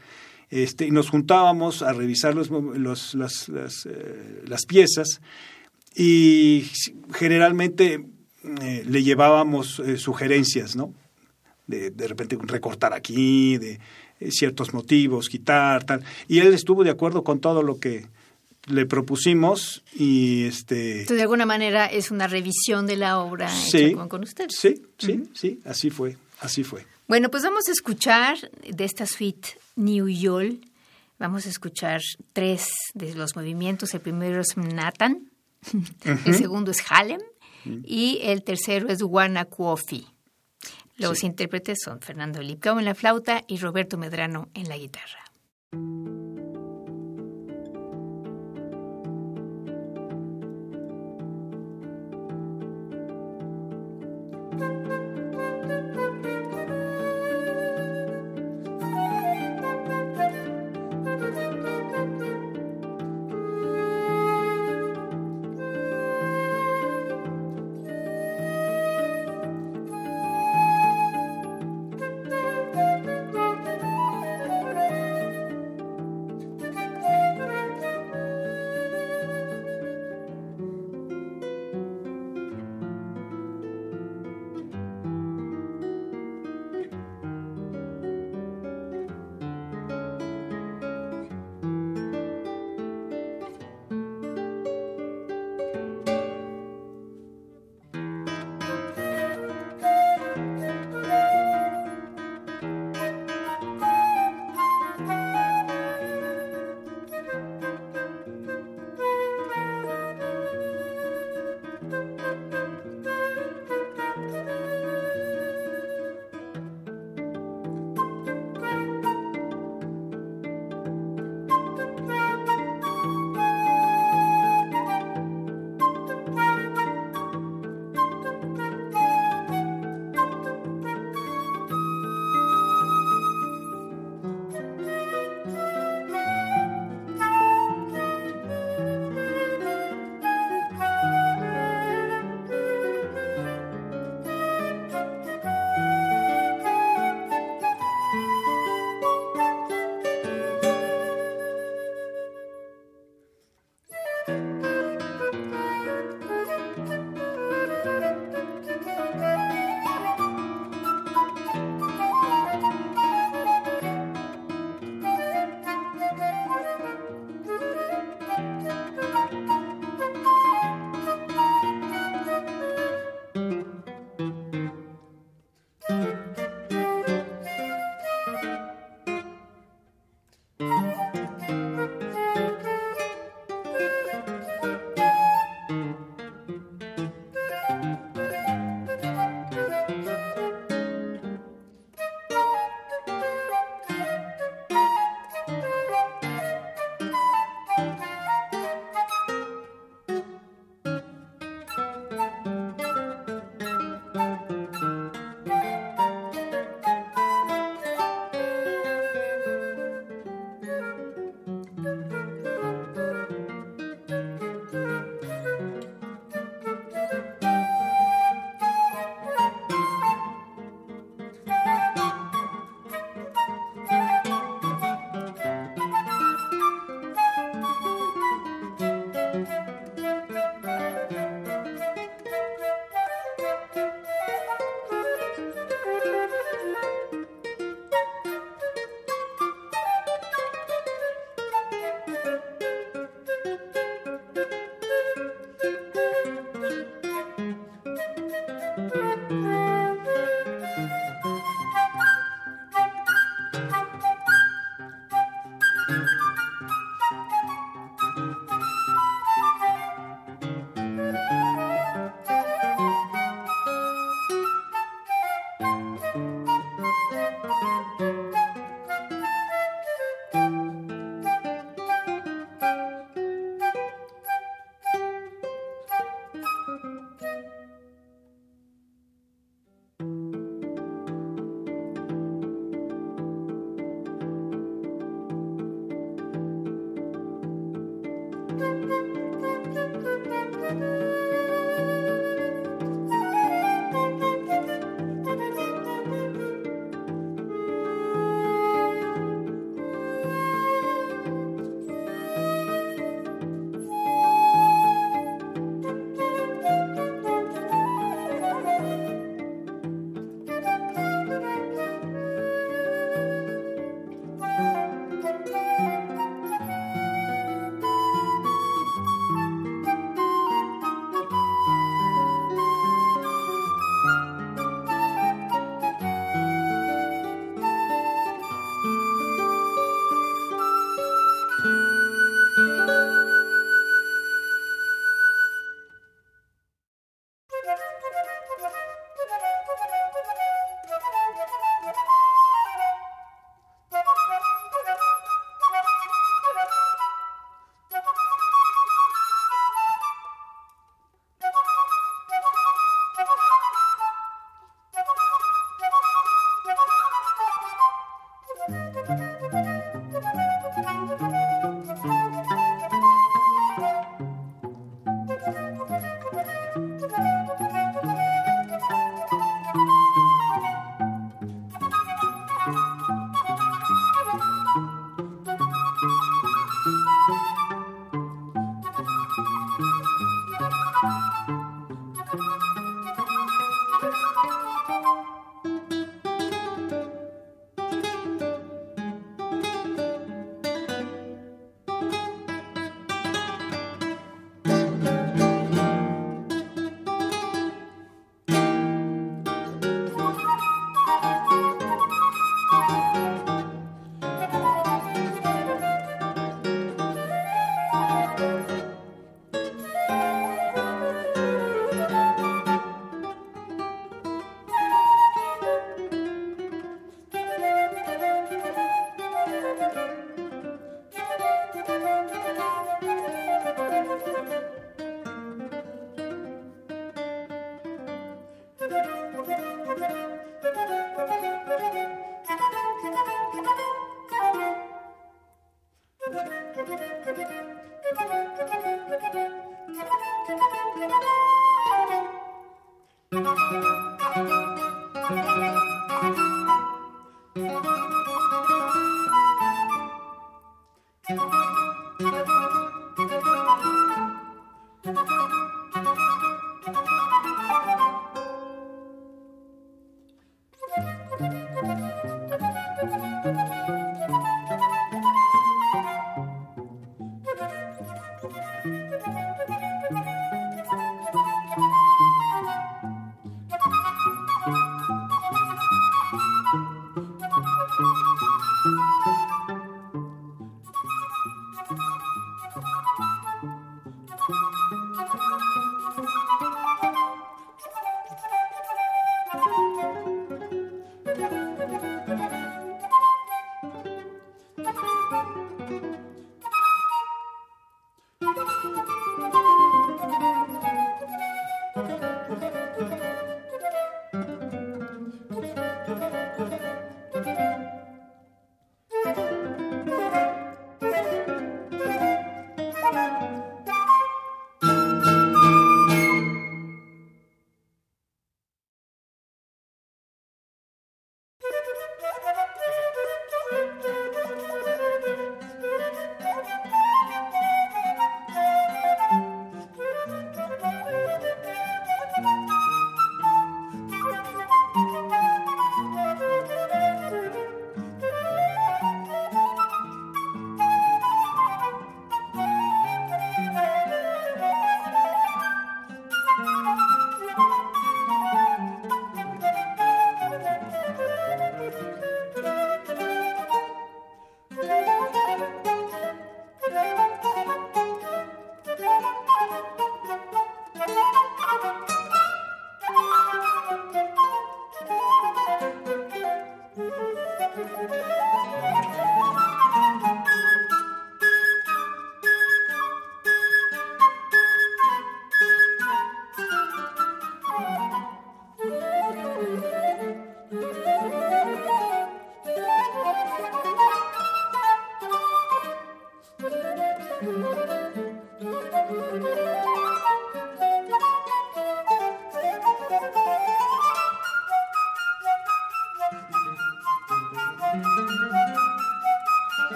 Este, 0.50 0.88
y 0.88 0.92
nos 0.92 1.10
juntábamos 1.10 1.82
a 1.82 1.92
revisar 1.92 2.36
los, 2.36 2.50
los, 2.50 3.16
las, 3.16 3.50
las, 3.50 3.86
eh, 3.86 4.44
las, 4.48 4.66
piezas 4.66 5.20
y 5.94 6.72
generalmente 7.14 8.06
eh, 8.62 8.84
le 8.88 9.04
llevábamos 9.04 9.80
eh, 9.80 9.98
sugerencias, 9.98 10.78
¿no? 10.78 10.94
De, 11.66 11.92
de 11.92 12.08
repente 12.08 12.38
recortar 12.40 12.94
aquí, 12.94 13.58
de 13.58 13.82
ciertos 14.30 14.74
motivos, 14.74 15.30
quitar, 15.30 15.84
tal. 15.84 16.04
Y 16.28 16.40
él 16.40 16.54
estuvo 16.54 16.84
de 16.84 16.90
acuerdo 16.90 17.24
con 17.24 17.40
todo 17.40 17.64
lo 17.64 17.80
que, 17.80 18.06
le 18.68 18.86
propusimos 18.86 19.84
y 19.94 20.46
este 20.46 21.02
Entonces, 21.02 21.18
de 21.18 21.22
alguna 21.24 21.46
manera 21.46 21.86
es 21.86 22.12
una 22.12 22.28
revisión 22.28 22.86
de 22.86 22.98
la 22.98 23.20
obra 23.20 23.50
sí, 23.50 23.94
con, 23.94 24.24
ustedes. 24.24 24.56
Sí, 24.60 24.82
sí, 24.98 25.24
sí, 25.34 25.60
así 25.66 25.90
fue, 25.90 26.18
así 26.40 26.64
fue. 26.64 26.86
Bueno, 27.08 27.30
pues 27.32 27.44
vamos 27.44 27.68
a 27.70 27.72
escuchar 27.72 28.38
de 28.70 28.84
esta 28.84 29.06
suite 29.06 29.58
New 29.78 30.10
York, 30.10 30.58
vamos 31.18 31.46
a 31.46 31.50
escuchar 31.50 32.02
tres 32.34 32.68
de 32.94 33.16
los 33.16 33.36
movimientos. 33.36 33.94
El 33.94 34.02
primero 34.02 34.42
es 34.42 34.58
Nathan, 34.58 35.30
el 36.26 36.36
segundo 36.36 36.72
es 36.72 36.84
Halem 36.90 37.22
y 37.86 38.20
el 38.22 38.44
tercero 38.44 38.90
es 38.90 39.02
Wanakuofi. 39.02 40.08
Los 40.98 41.24
intérpretes 41.24 41.78
son 41.84 42.02
Fernando 42.02 42.42
Lipcao 42.42 42.80
en 42.80 42.86
la 42.86 42.96
flauta 42.96 43.44
y 43.48 43.58
Roberto 43.58 43.98
Medrano 43.98 44.50
en 44.54 44.68
la 44.68 44.78
guitarra. 44.78 46.27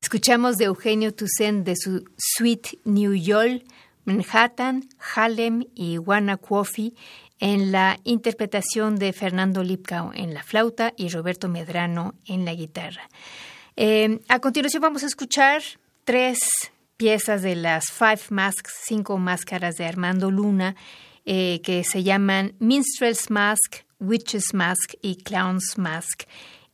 Escuchamos 0.00 0.56
de 0.56 0.66
Eugenio 0.66 1.12
Toussaint 1.12 1.66
de 1.66 1.74
su 1.76 2.04
suite 2.16 2.78
New 2.84 3.14
York, 3.14 3.64
Manhattan, 4.04 4.88
Harlem 5.14 5.64
y 5.74 5.98
Coffee 6.40 6.94
en 7.40 7.72
la 7.72 7.98
interpretación 8.04 8.96
de 8.96 9.12
Fernando 9.12 9.64
Lipkau 9.64 10.12
en 10.14 10.34
la 10.34 10.44
flauta 10.44 10.94
y 10.96 11.08
Roberto 11.08 11.48
Medrano 11.48 12.14
en 12.24 12.44
la 12.44 12.54
guitarra. 12.54 13.08
Eh, 13.74 14.20
a 14.28 14.38
continuación 14.38 14.80
vamos 14.80 15.02
a 15.02 15.06
escuchar 15.06 15.62
tres 16.04 16.38
piezas 16.96 17.42
de 17.42 17.56
las 17.56 17.90
Five 17.90 18.20
Masks, 18.30 18.72
cinco 18.84 19.18
máscaras 19.18 19.76
de 19.76 19.86
Armando 19.86 20.30
Luna, 20.30 20.76
eh, 21.24 21.60
que 21.62 21.84
se 21.84 22.02
llaman 22.02 22.54
Minstrel's 22.58 23.30
Mask, 23.30 23.84
Witch's 23.98 24.54
Mask 24.54 24.94
y 25.02 25.16
Clown's 25.16 25.76
Mask. 25.76 26.24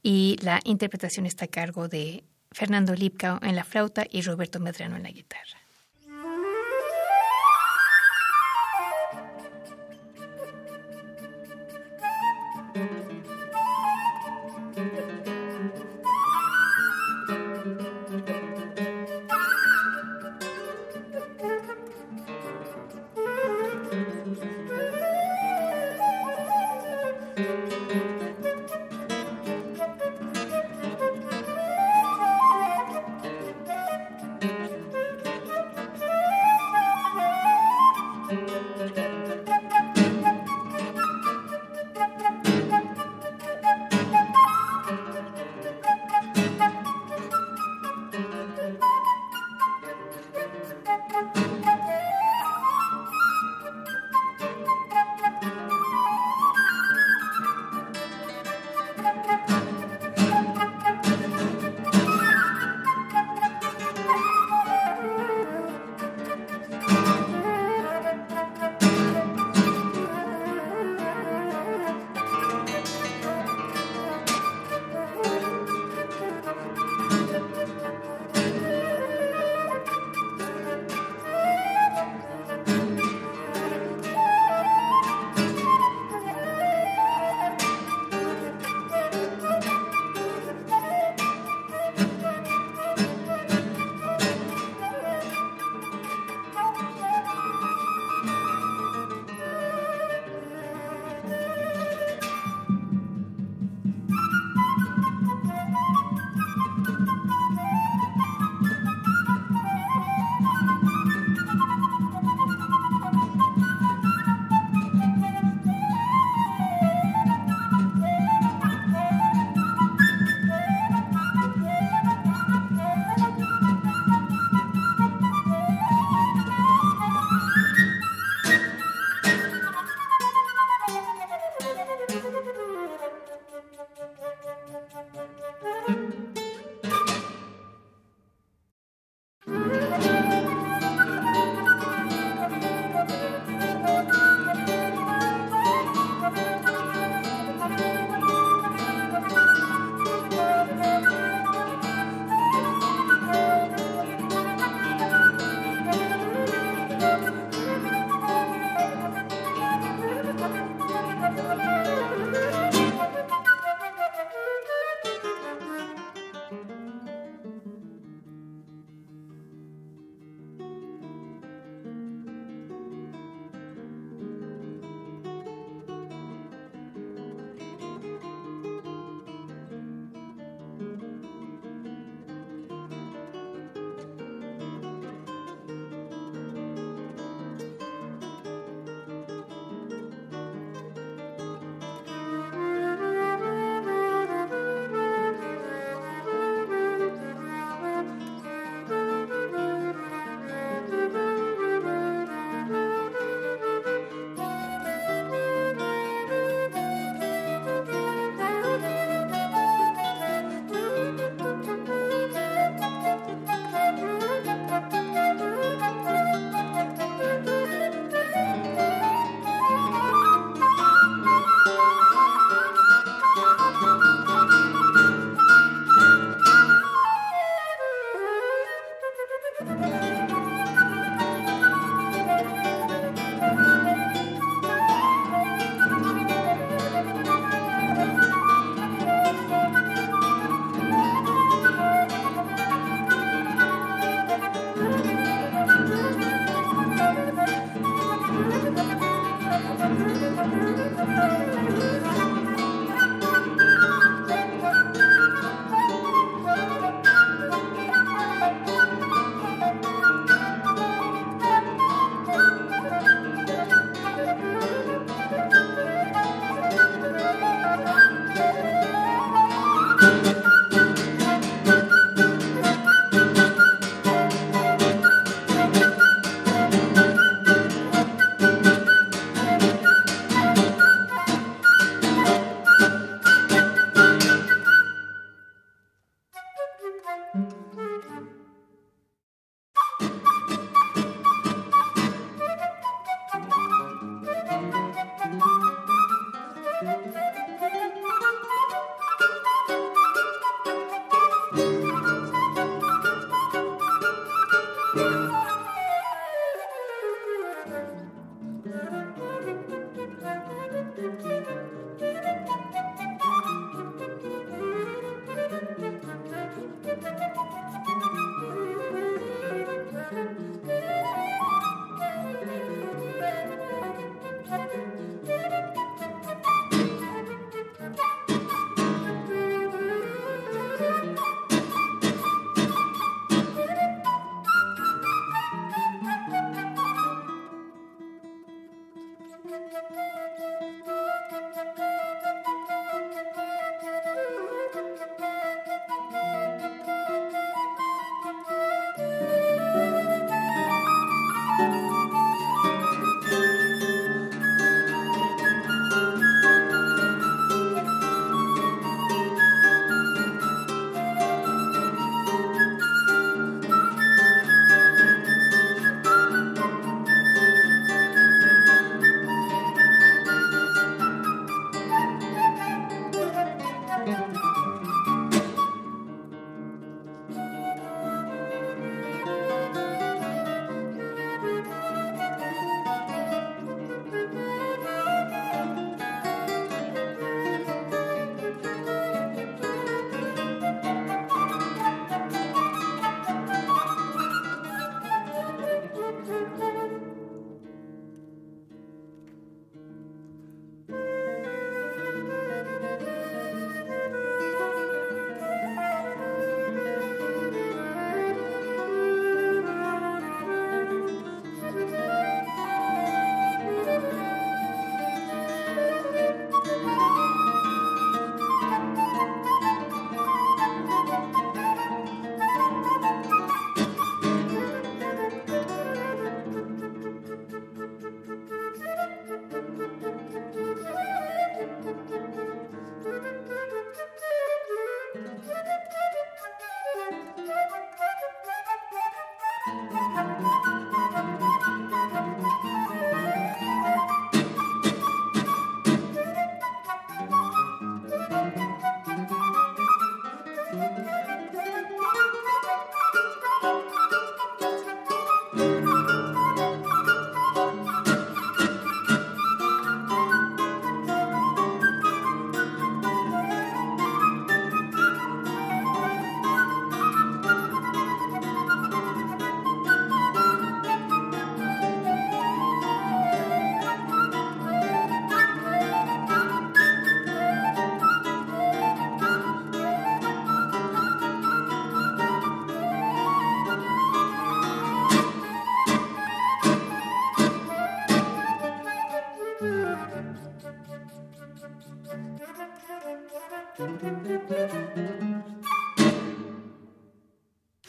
Y 0.03 0.37
la 0.43 0.61
interpretación 0.64 1.27
está 1.27 1.47
a 1.47 1.49
cargo 1.49 1.89
de 1.89 2.25
Fernando 2.51 2.95
Lipka 2.95 3.39
en 3.43 3.57
la 3.57 3.64
flauta 3.64 4.05
y 4.11 4.23
Roberto 4.23 4.61
Medrano 4.61 4.97
en 4.97 5.05
la 5.05 5.11
guitarra. 5.11 5.61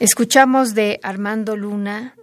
Escuchamos 0.04 0.74
de 0.74 1.00
Armando 1.02 1.56
Luna 1.56 2.14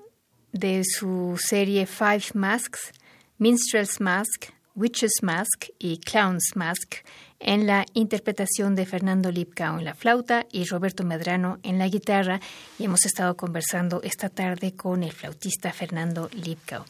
de 0.52 0.84
su 0.86 1.36
serie 1.44 1.88
Five 1.88 2.26
Masks, 2.36 2.92
Minstrel's 3.40 4.00
Mask, 4.00 4.52
Witch's 4.76 5.24
Mask 5.24 5.66
y 5.80 5.98
Clown's 5.98 6.52
Mask 6.54 6.98
en 7.40 7.66
la 7.66 7.88
interpretación 7.96 8.76
de 8.76 8.86
Fernando 8.86 9.32
Lipkau 9.32 9.80
en 9.80 9.86
la 9.86 9.96
flauta 9.96 10.46
y 10.52 10.66
Roberto 10.66 11.04
Medrano 11.04 11.58
en 11.64 11.80
la 11.80 11.88
guitarra 11.88 12.40
y 12.78 12.86
hemos 12.86 13.04
estado 13.04 13.36
conversando 13.36 14.04
esta 14.04 14.30
tarde 14.30 14.74
con 14.74 15.02
el 15.02 15.12
flautista 15.12 15.74
Fernando 15.74 16.30
Lipkau. 16.34 16.86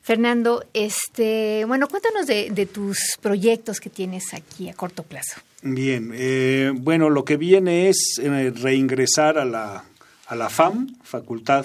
Fernando, 0.00 0.64
este, 0.74 1.64
bueno, 1.66 1.88
cuéntanos 1.88 2.24
de, 2.28 2.68
tus 2.72 3.16
proyectos 3.20 3.80
que 3.80 3.90
tienes 3.90 4.32
aquí 4.32 4.68
a 4.68 4.74
corto 4.74 5.02
plazo. 5.02 5.40
Bien, 5.62 6.12
eh, 6.14 6.70
bueno, 6.72 7.10
lo 7.10 7.24
que 7.24 7.36
viene 7.36 7.88
es 7.88 8.20
eh, 8.22 8.52
reingresar 8.54 9.38
a 9.38 9.44
la 9.44 9.84
a 10.26 10.34
la 10.34 10.50
FAM, 10.50 10.96
Facultad 11.02 11.64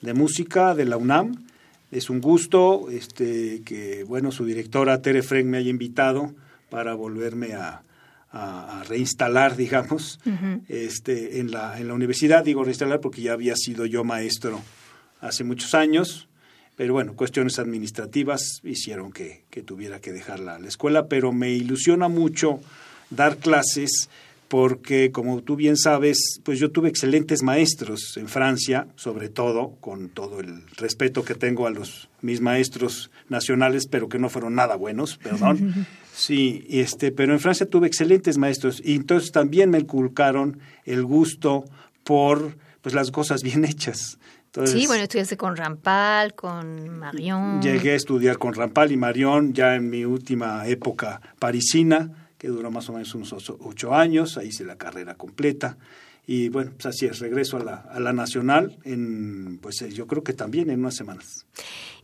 de 0.00 0.14
Música 0.14 0.74
de 0.74 0.84
la 0.84 0.96
UNAM. 0.96 1.46
Es 1.90 2.10
un 2.10 2.20
gusto 2.20 2.90
este, 2.90 3.62
que, 3.64 4.04
bueno, 4.04 4.32
su 4.32 4.44
directora 4.44 5.02
Tere 5.02 5.22
Frank 5.22 5.44
me 5.44 5.58
haya 5.58 5.70
invitado 5.70 6.32
para 6.70 6.94
volverme 6.94 7.54
a, 7.54 7.82
reinstalar, 8.88 9.56
digamos, 9.56 10.18
este, 10.66 11.38
en, 11.40 11.50
la, 11.50 11.78
en 11.78 11.86
la 11.86 11.92
universidad. 11.92 12.42
Digo 12.42 12.64
reinstalar 12.64 12.98
porque 13.00 13.20
ya 13.20 13.34
había 13.34 13.54
sido 13.56 13.84
yo 13.84 14.04
maestro 14.04 14.58
hace 15.20 15.44
muchos 15.44 15.74
años, 15.74 16.28
pero 16.74 16.94
bueno, 16.94 17.12
cuestiones 17.12 17.58
administrativas 17.58 18.60
hicieron 18.64 19.12
que, 19.12 19.44
que 19.50 19.62
tuviera 19.62 20.00
que 20.00 20.12
dejar 20.12 20.40
la, 20.40 20.58
la 20.58 20.66
escuela, 20.66 21.08
pero 21.08 21.30
me 21.32 21.50
ilusiona 21.50 22.08
mucho 22.08 22.58
dar 23.10 23.36
clases 23.36 24.08
porque 24.52 25.12
como 25.12 25.40
tú 25.40 25.56
bien 25.56 25.78
sabes, 25.78 26.38
pues 26.42 26.58
yo 26.58 26.70
tuve 26.70 26.90
excelentes 26.90 27.42
maestros 27.42 28.18
en 28.18 28.28
Francia, 28.28 28.86
sobre 28.96 29.30
todo, 29.30 29.76
con 29.80 30.10
todo 30.10 30.40
el 30.40 30.64
respeto 30.76 31.24
que 31.24 31.34
tengo 31.34 31.66
a 31.66 31.70
los 31.70 32.10
mis 32.20 32.42
maestros 32.42 33.10
nacionales, 33.30 33.86
pero 33.86 34.10
que 34.10 34.18
no 34.18 34.28
fueron 34.28 34.54
nada 34.54 34.76
buenos, 34.76 35.16
perdón. 35.16 35.86
Sí, 36.14 36.66
este, 36.68 37.10
pero 37.10 37.32
en 37.32 37.40
Francia 37.40 37.64
tuve 37.64 37.86
excelentes 37.86 38.36
maestros 38.36 38.82
y 38.84 38.96
entonces 38.96 39.32
también 39.32 39.70
me 39.70 39.78
inculcaron 39.78 40.58
el 40.84 41.02
gusto 41.06 41.64
por 42.04 42.58
pues 42.82 42.94
las 42.94 43.10
cosas 43.10 43.42
bien 43.42 43.64
hechas. 43.64 44.18
sí, 44.66 44.86
bueno, 44.86 45.04
estudiaste 45.04 45.38
con 45.38 45.56
Rampal, 45.56 46.34
con 46.34 46.90
Marion. 46.98 47.62
Llegué 47.62 47.92
a 47.92 47.94
estudiar 47.94 48.36
con 48.36 48.52
Rampal 48.52 48.92
y 48.92 48.98
Marion 48.98 49.54
ya 49.54 49.74
en 49.74 49.88
mi 49.88 50.04
última 50.04 50.66
época 50.66 51.22
parisina 51.38 52.21
que 52.42 52.48
duró 52.48 52.72
más 52.72 52.88
o 52.88 52.92
menos 52.92 53.14
unos 53.14 53.32
ocho 53.60 53.94
años, 53.94 54.36
ahí 54.36 54.48
hice 54.48 54.64
la 54.64 54.76
carrera 54.76 55.14
completa. 55.14 55.78
Y 56.26 56.48
bueno, 56.48 56.72
pues 56.72 56.86
así 56.86 57.06
es, 57.06 57.20
regreso 57.20 57.56
a 57.56 57.62
la, 57.62 57.74
a 57.76 58.00
la 58.00 58.12
nacional 58.12 58.78
en, 58.82 59.58
pues 59.62 59.80
eh, 59.82 59.92
yo 59.92 60.08
creo 60.08 60.24
que 60.24 60.32
también 60.32 60.68
en 60.68 60.80
unas 60.80 60.96
semanas. 60.96 61.46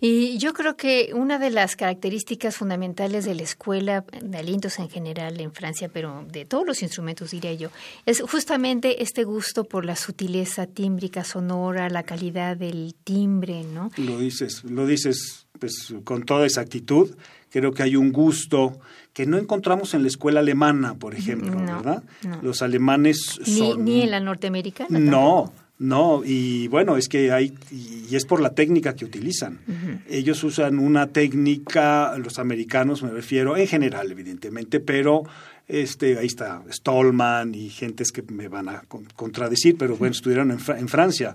Y 0.01 0.39
yo 0.39 0.53
creo 0.53 0.77
que 0.77 1.11
una 1.13 1.41
de 1.41 1.51
las 1.51 1.75
características 1.75 2.57
fundamentales 2.57 3.25
de 3.25 3.35
la 3.35 3.43
escuela 3.43 4.05
de 4.23 4.39
alientos 4.39 4.79
en 4.79 4.89
general 4.89 5.41
en 5.41 5.53
Francia, 5.53 5.91
pero 5.93 6.25
de 6.31 6.45
todos 6.45 6.65
los 6.65 6.83
instrumentos 6.83 7.33
diría 7.33 7.55
yo, 7.55 7.71
es 8.07 8.21
justamente 8.21 9.03
este 9.03 9.25
gusto 9.25 9.65
por 9.65 9.85
la 9.85 9.97
sutileza 9.97 10.69
tímbrica, 10.69 11.25
sonora, 11.25 11.91
la 11.91 12.05
calidad 12.05 12.57
del 12.57 12.95
timbre, 13.03 13.65
¿no? 13.65 13.91
Lo 13.97 14.21
dices, 14.21 14.63
lo 14.63 14.87
dices 14.87 15.49
pues 15.59 15.93
con 16.05 16.23
toda 16.23 16.47
exactitud. 16.47 17.17
Creo 17.51 17.73
que 17.73 17.83
hay 17.83 17.97
un 17.97 18.13
gusto 18.13 18.79
que 19.19 19.27
no 19.27 19.37
encontramos 19.37 19.95
en 19.95 20.03
la 20.03 20.07
escuela 20.07 20.39
alemana, 20.39 20.95
por 20.95 21.13
ejemplo, 21.13 21.51
¿verdad? 21.59 22.05
Los 22.41 22.63
alemanes 22.63 23.41
son... 23.43 23.85
Ni, 23.85 24.03
en 24.03 24.13
la 24.13 24.21
norteamericana. 24.21 24.97
No, 24.97 25.53
no, 25.77 26.23
y 26.25 26.69
bueno, 26.69 26.97
es 26.97 27.09
que 27.09 27.33
hay, 27.33 27.53
y 27.73 28.15
es 28.15 28.25
por 28.25 28.41
la 28.41 28.55
técnica 28.55 28.95
que 28.95 29.05
utilizan. 29.05 29.59
Ellos 30.09 30.45
usan 30.45 30.79
una 30.79 31.09
técnica, 31.09 32.17
los 32.17 32.39
americanos 32.39 33.03
me 33.03 33.11
refiero, 33.11 33.57
en 33.57 33.67
general, 33.67 34.09
evidentemente, 34.13 34.79
pero 34.79 35.25
este, 35.69 36.19
ahí 36.19 36.27
está 36.27 36.63
Stallman 36.71 37.55
y 37.55 37.69
gentes 37.69 38.11
que 38.11 38.23
me 38.23 38.49
van 38.49 38.71
a 38.71 38.85
contradecir, 39.15 39.77
pero 39.77 39.97
bueno, 39.97 40.13
estudiaron 40.13 40.51
en, 40.51 40.89
Francia. 40.89 41.35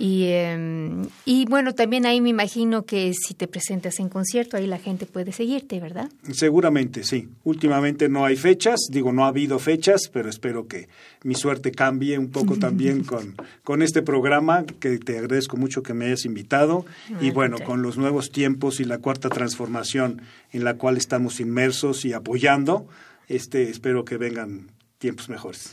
Y, 0.00 0.28
em, 0.28 1.02
y 1.26 1.44
bueno, 1.44 1.74
también 1.74 2.06
ahí 2.06 2.22
me 2.22 2.30
imagino 2.30 2.86
que 2.86 3.12
si 3.12 3.34
te 3.34 3.46
presentas 3.46 4.00
en 4.00 4.08
concierto, 4.08 4.56
ahí 4.56 4.66
la 4.66 4.78
gente 4.78 5.04
puede 5.04 5.30
seguirte, 5.30 5.78
¿verdad? 5.78 6.08
Seguramente, 6.32 7.04
sí. 7.04 7.28
Últimamente 7.44 8.08
no 8.08 8.24
hay 8.24 8.36
fechas, 8.36 8.80
digo, 8.90 9.12
no 9.12 9.26
ha 9.26 9.28
habido 9.28 9.58
fechas, 9.58 10.08
pero 10.10 10.30
espero 10.30 10.66
que 10.66 10.88
mi 11.22 11.34
suerte 11.34 11.70
cambie 11.70 12.18
un 12.18 12.30
poco 12.30 12.56
también 12.58 13.04
con, 13.04 13.34
con 13.62 13.82
este 13.82 14.00
programa, 14.00 14.64
que 14.64 14.96
te 14.96 15.18
agradezco 15.18 15.58
mucho 15.58 15.82
que 15.82 15.92
me 15.92 16.06
hayas 16.06 16.24
invitado. 16.24 16.86
y 17.20 17.30
bueno, 17.30 17.58
con 17.58 17.82
los 17.82 17.98
nuevos 17.98 18.30
tiempos 18.30 18.80
y 18.80 18.84
la 18.84 18.96
cuarta 18.96 19.28
transformación 19.28 20.22
en 20.52 20.64
la 20.64 20.78
cual 20.78 20.96
estamos 20.96 21.40
inmersos 21.40 22.06
y 22.06 22.14
apoyando, 22.14 22.86
este, 23.28 23.68
espero 23.68 24.06
que 24.06 24.16
vengan 24.16 24.70
tiempos 25.00 25.28
mejores. 25.30 25.70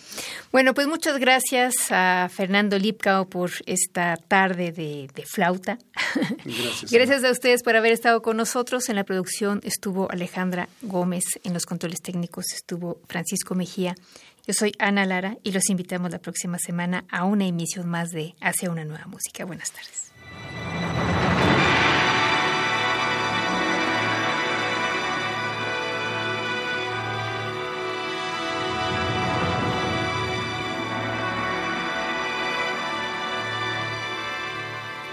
Bueno, 0.51 0.73
pues 0.73 0.88
muchas 0.88 1.19
gracias 1.19 1.75
a 1.91 2.30
Fernando 2.34 2.80
Lipkau 2.80 3.28
por 3.28 3.51
esta 3.65 4.15
tarde 4.15 4.71
de, 4.71 5.25
flauta. 5.25 5.78
Gracias. 6.45 6.91
gracias 6.91 7.23
a 7.23 7.32
ustedes 7.32 7.61
por 7.61 7.75
haber 7.75 7.91
estado 7.91 8.21
con 8.21 8.38
nosotros. 8.38 8.89
En 8.89 8.95
la 8.95 9.03
producción 9.03 9.59
estuvo 9.63 10.09
Alejandra 10.09 10.69
Gómez, 10.82 11.25
en 11.43 11.53
los 11.53 11.65
controles 11.65 12.01
técnicos 12.01 12.45
estuvo 12.53 13.01
Francisco 13.07 13.53
Mejía. 13.53 13.95
Yo 14.47 14.53
soy 14.53 14.71
Ana 14.80 15.05
Lara 15.05 15.38
y 15.43 15.51
los 15.51 15.69
invitamos 15.69 16.09
la 16.09 16.19
próxima 16.19 16.57
semana 16.57 17.03
a 17.09 17.25
una 17.25 17.45
emisión 17.45 17.88
más 17.89 18.11
de 18.11 18.34
Hacia 18.39 18.71
una 18.71 18.86
nueva 18.86 19.05
música. 19.07 19.43
Buenas 19.43 19.71
tardes. 19.71 20.07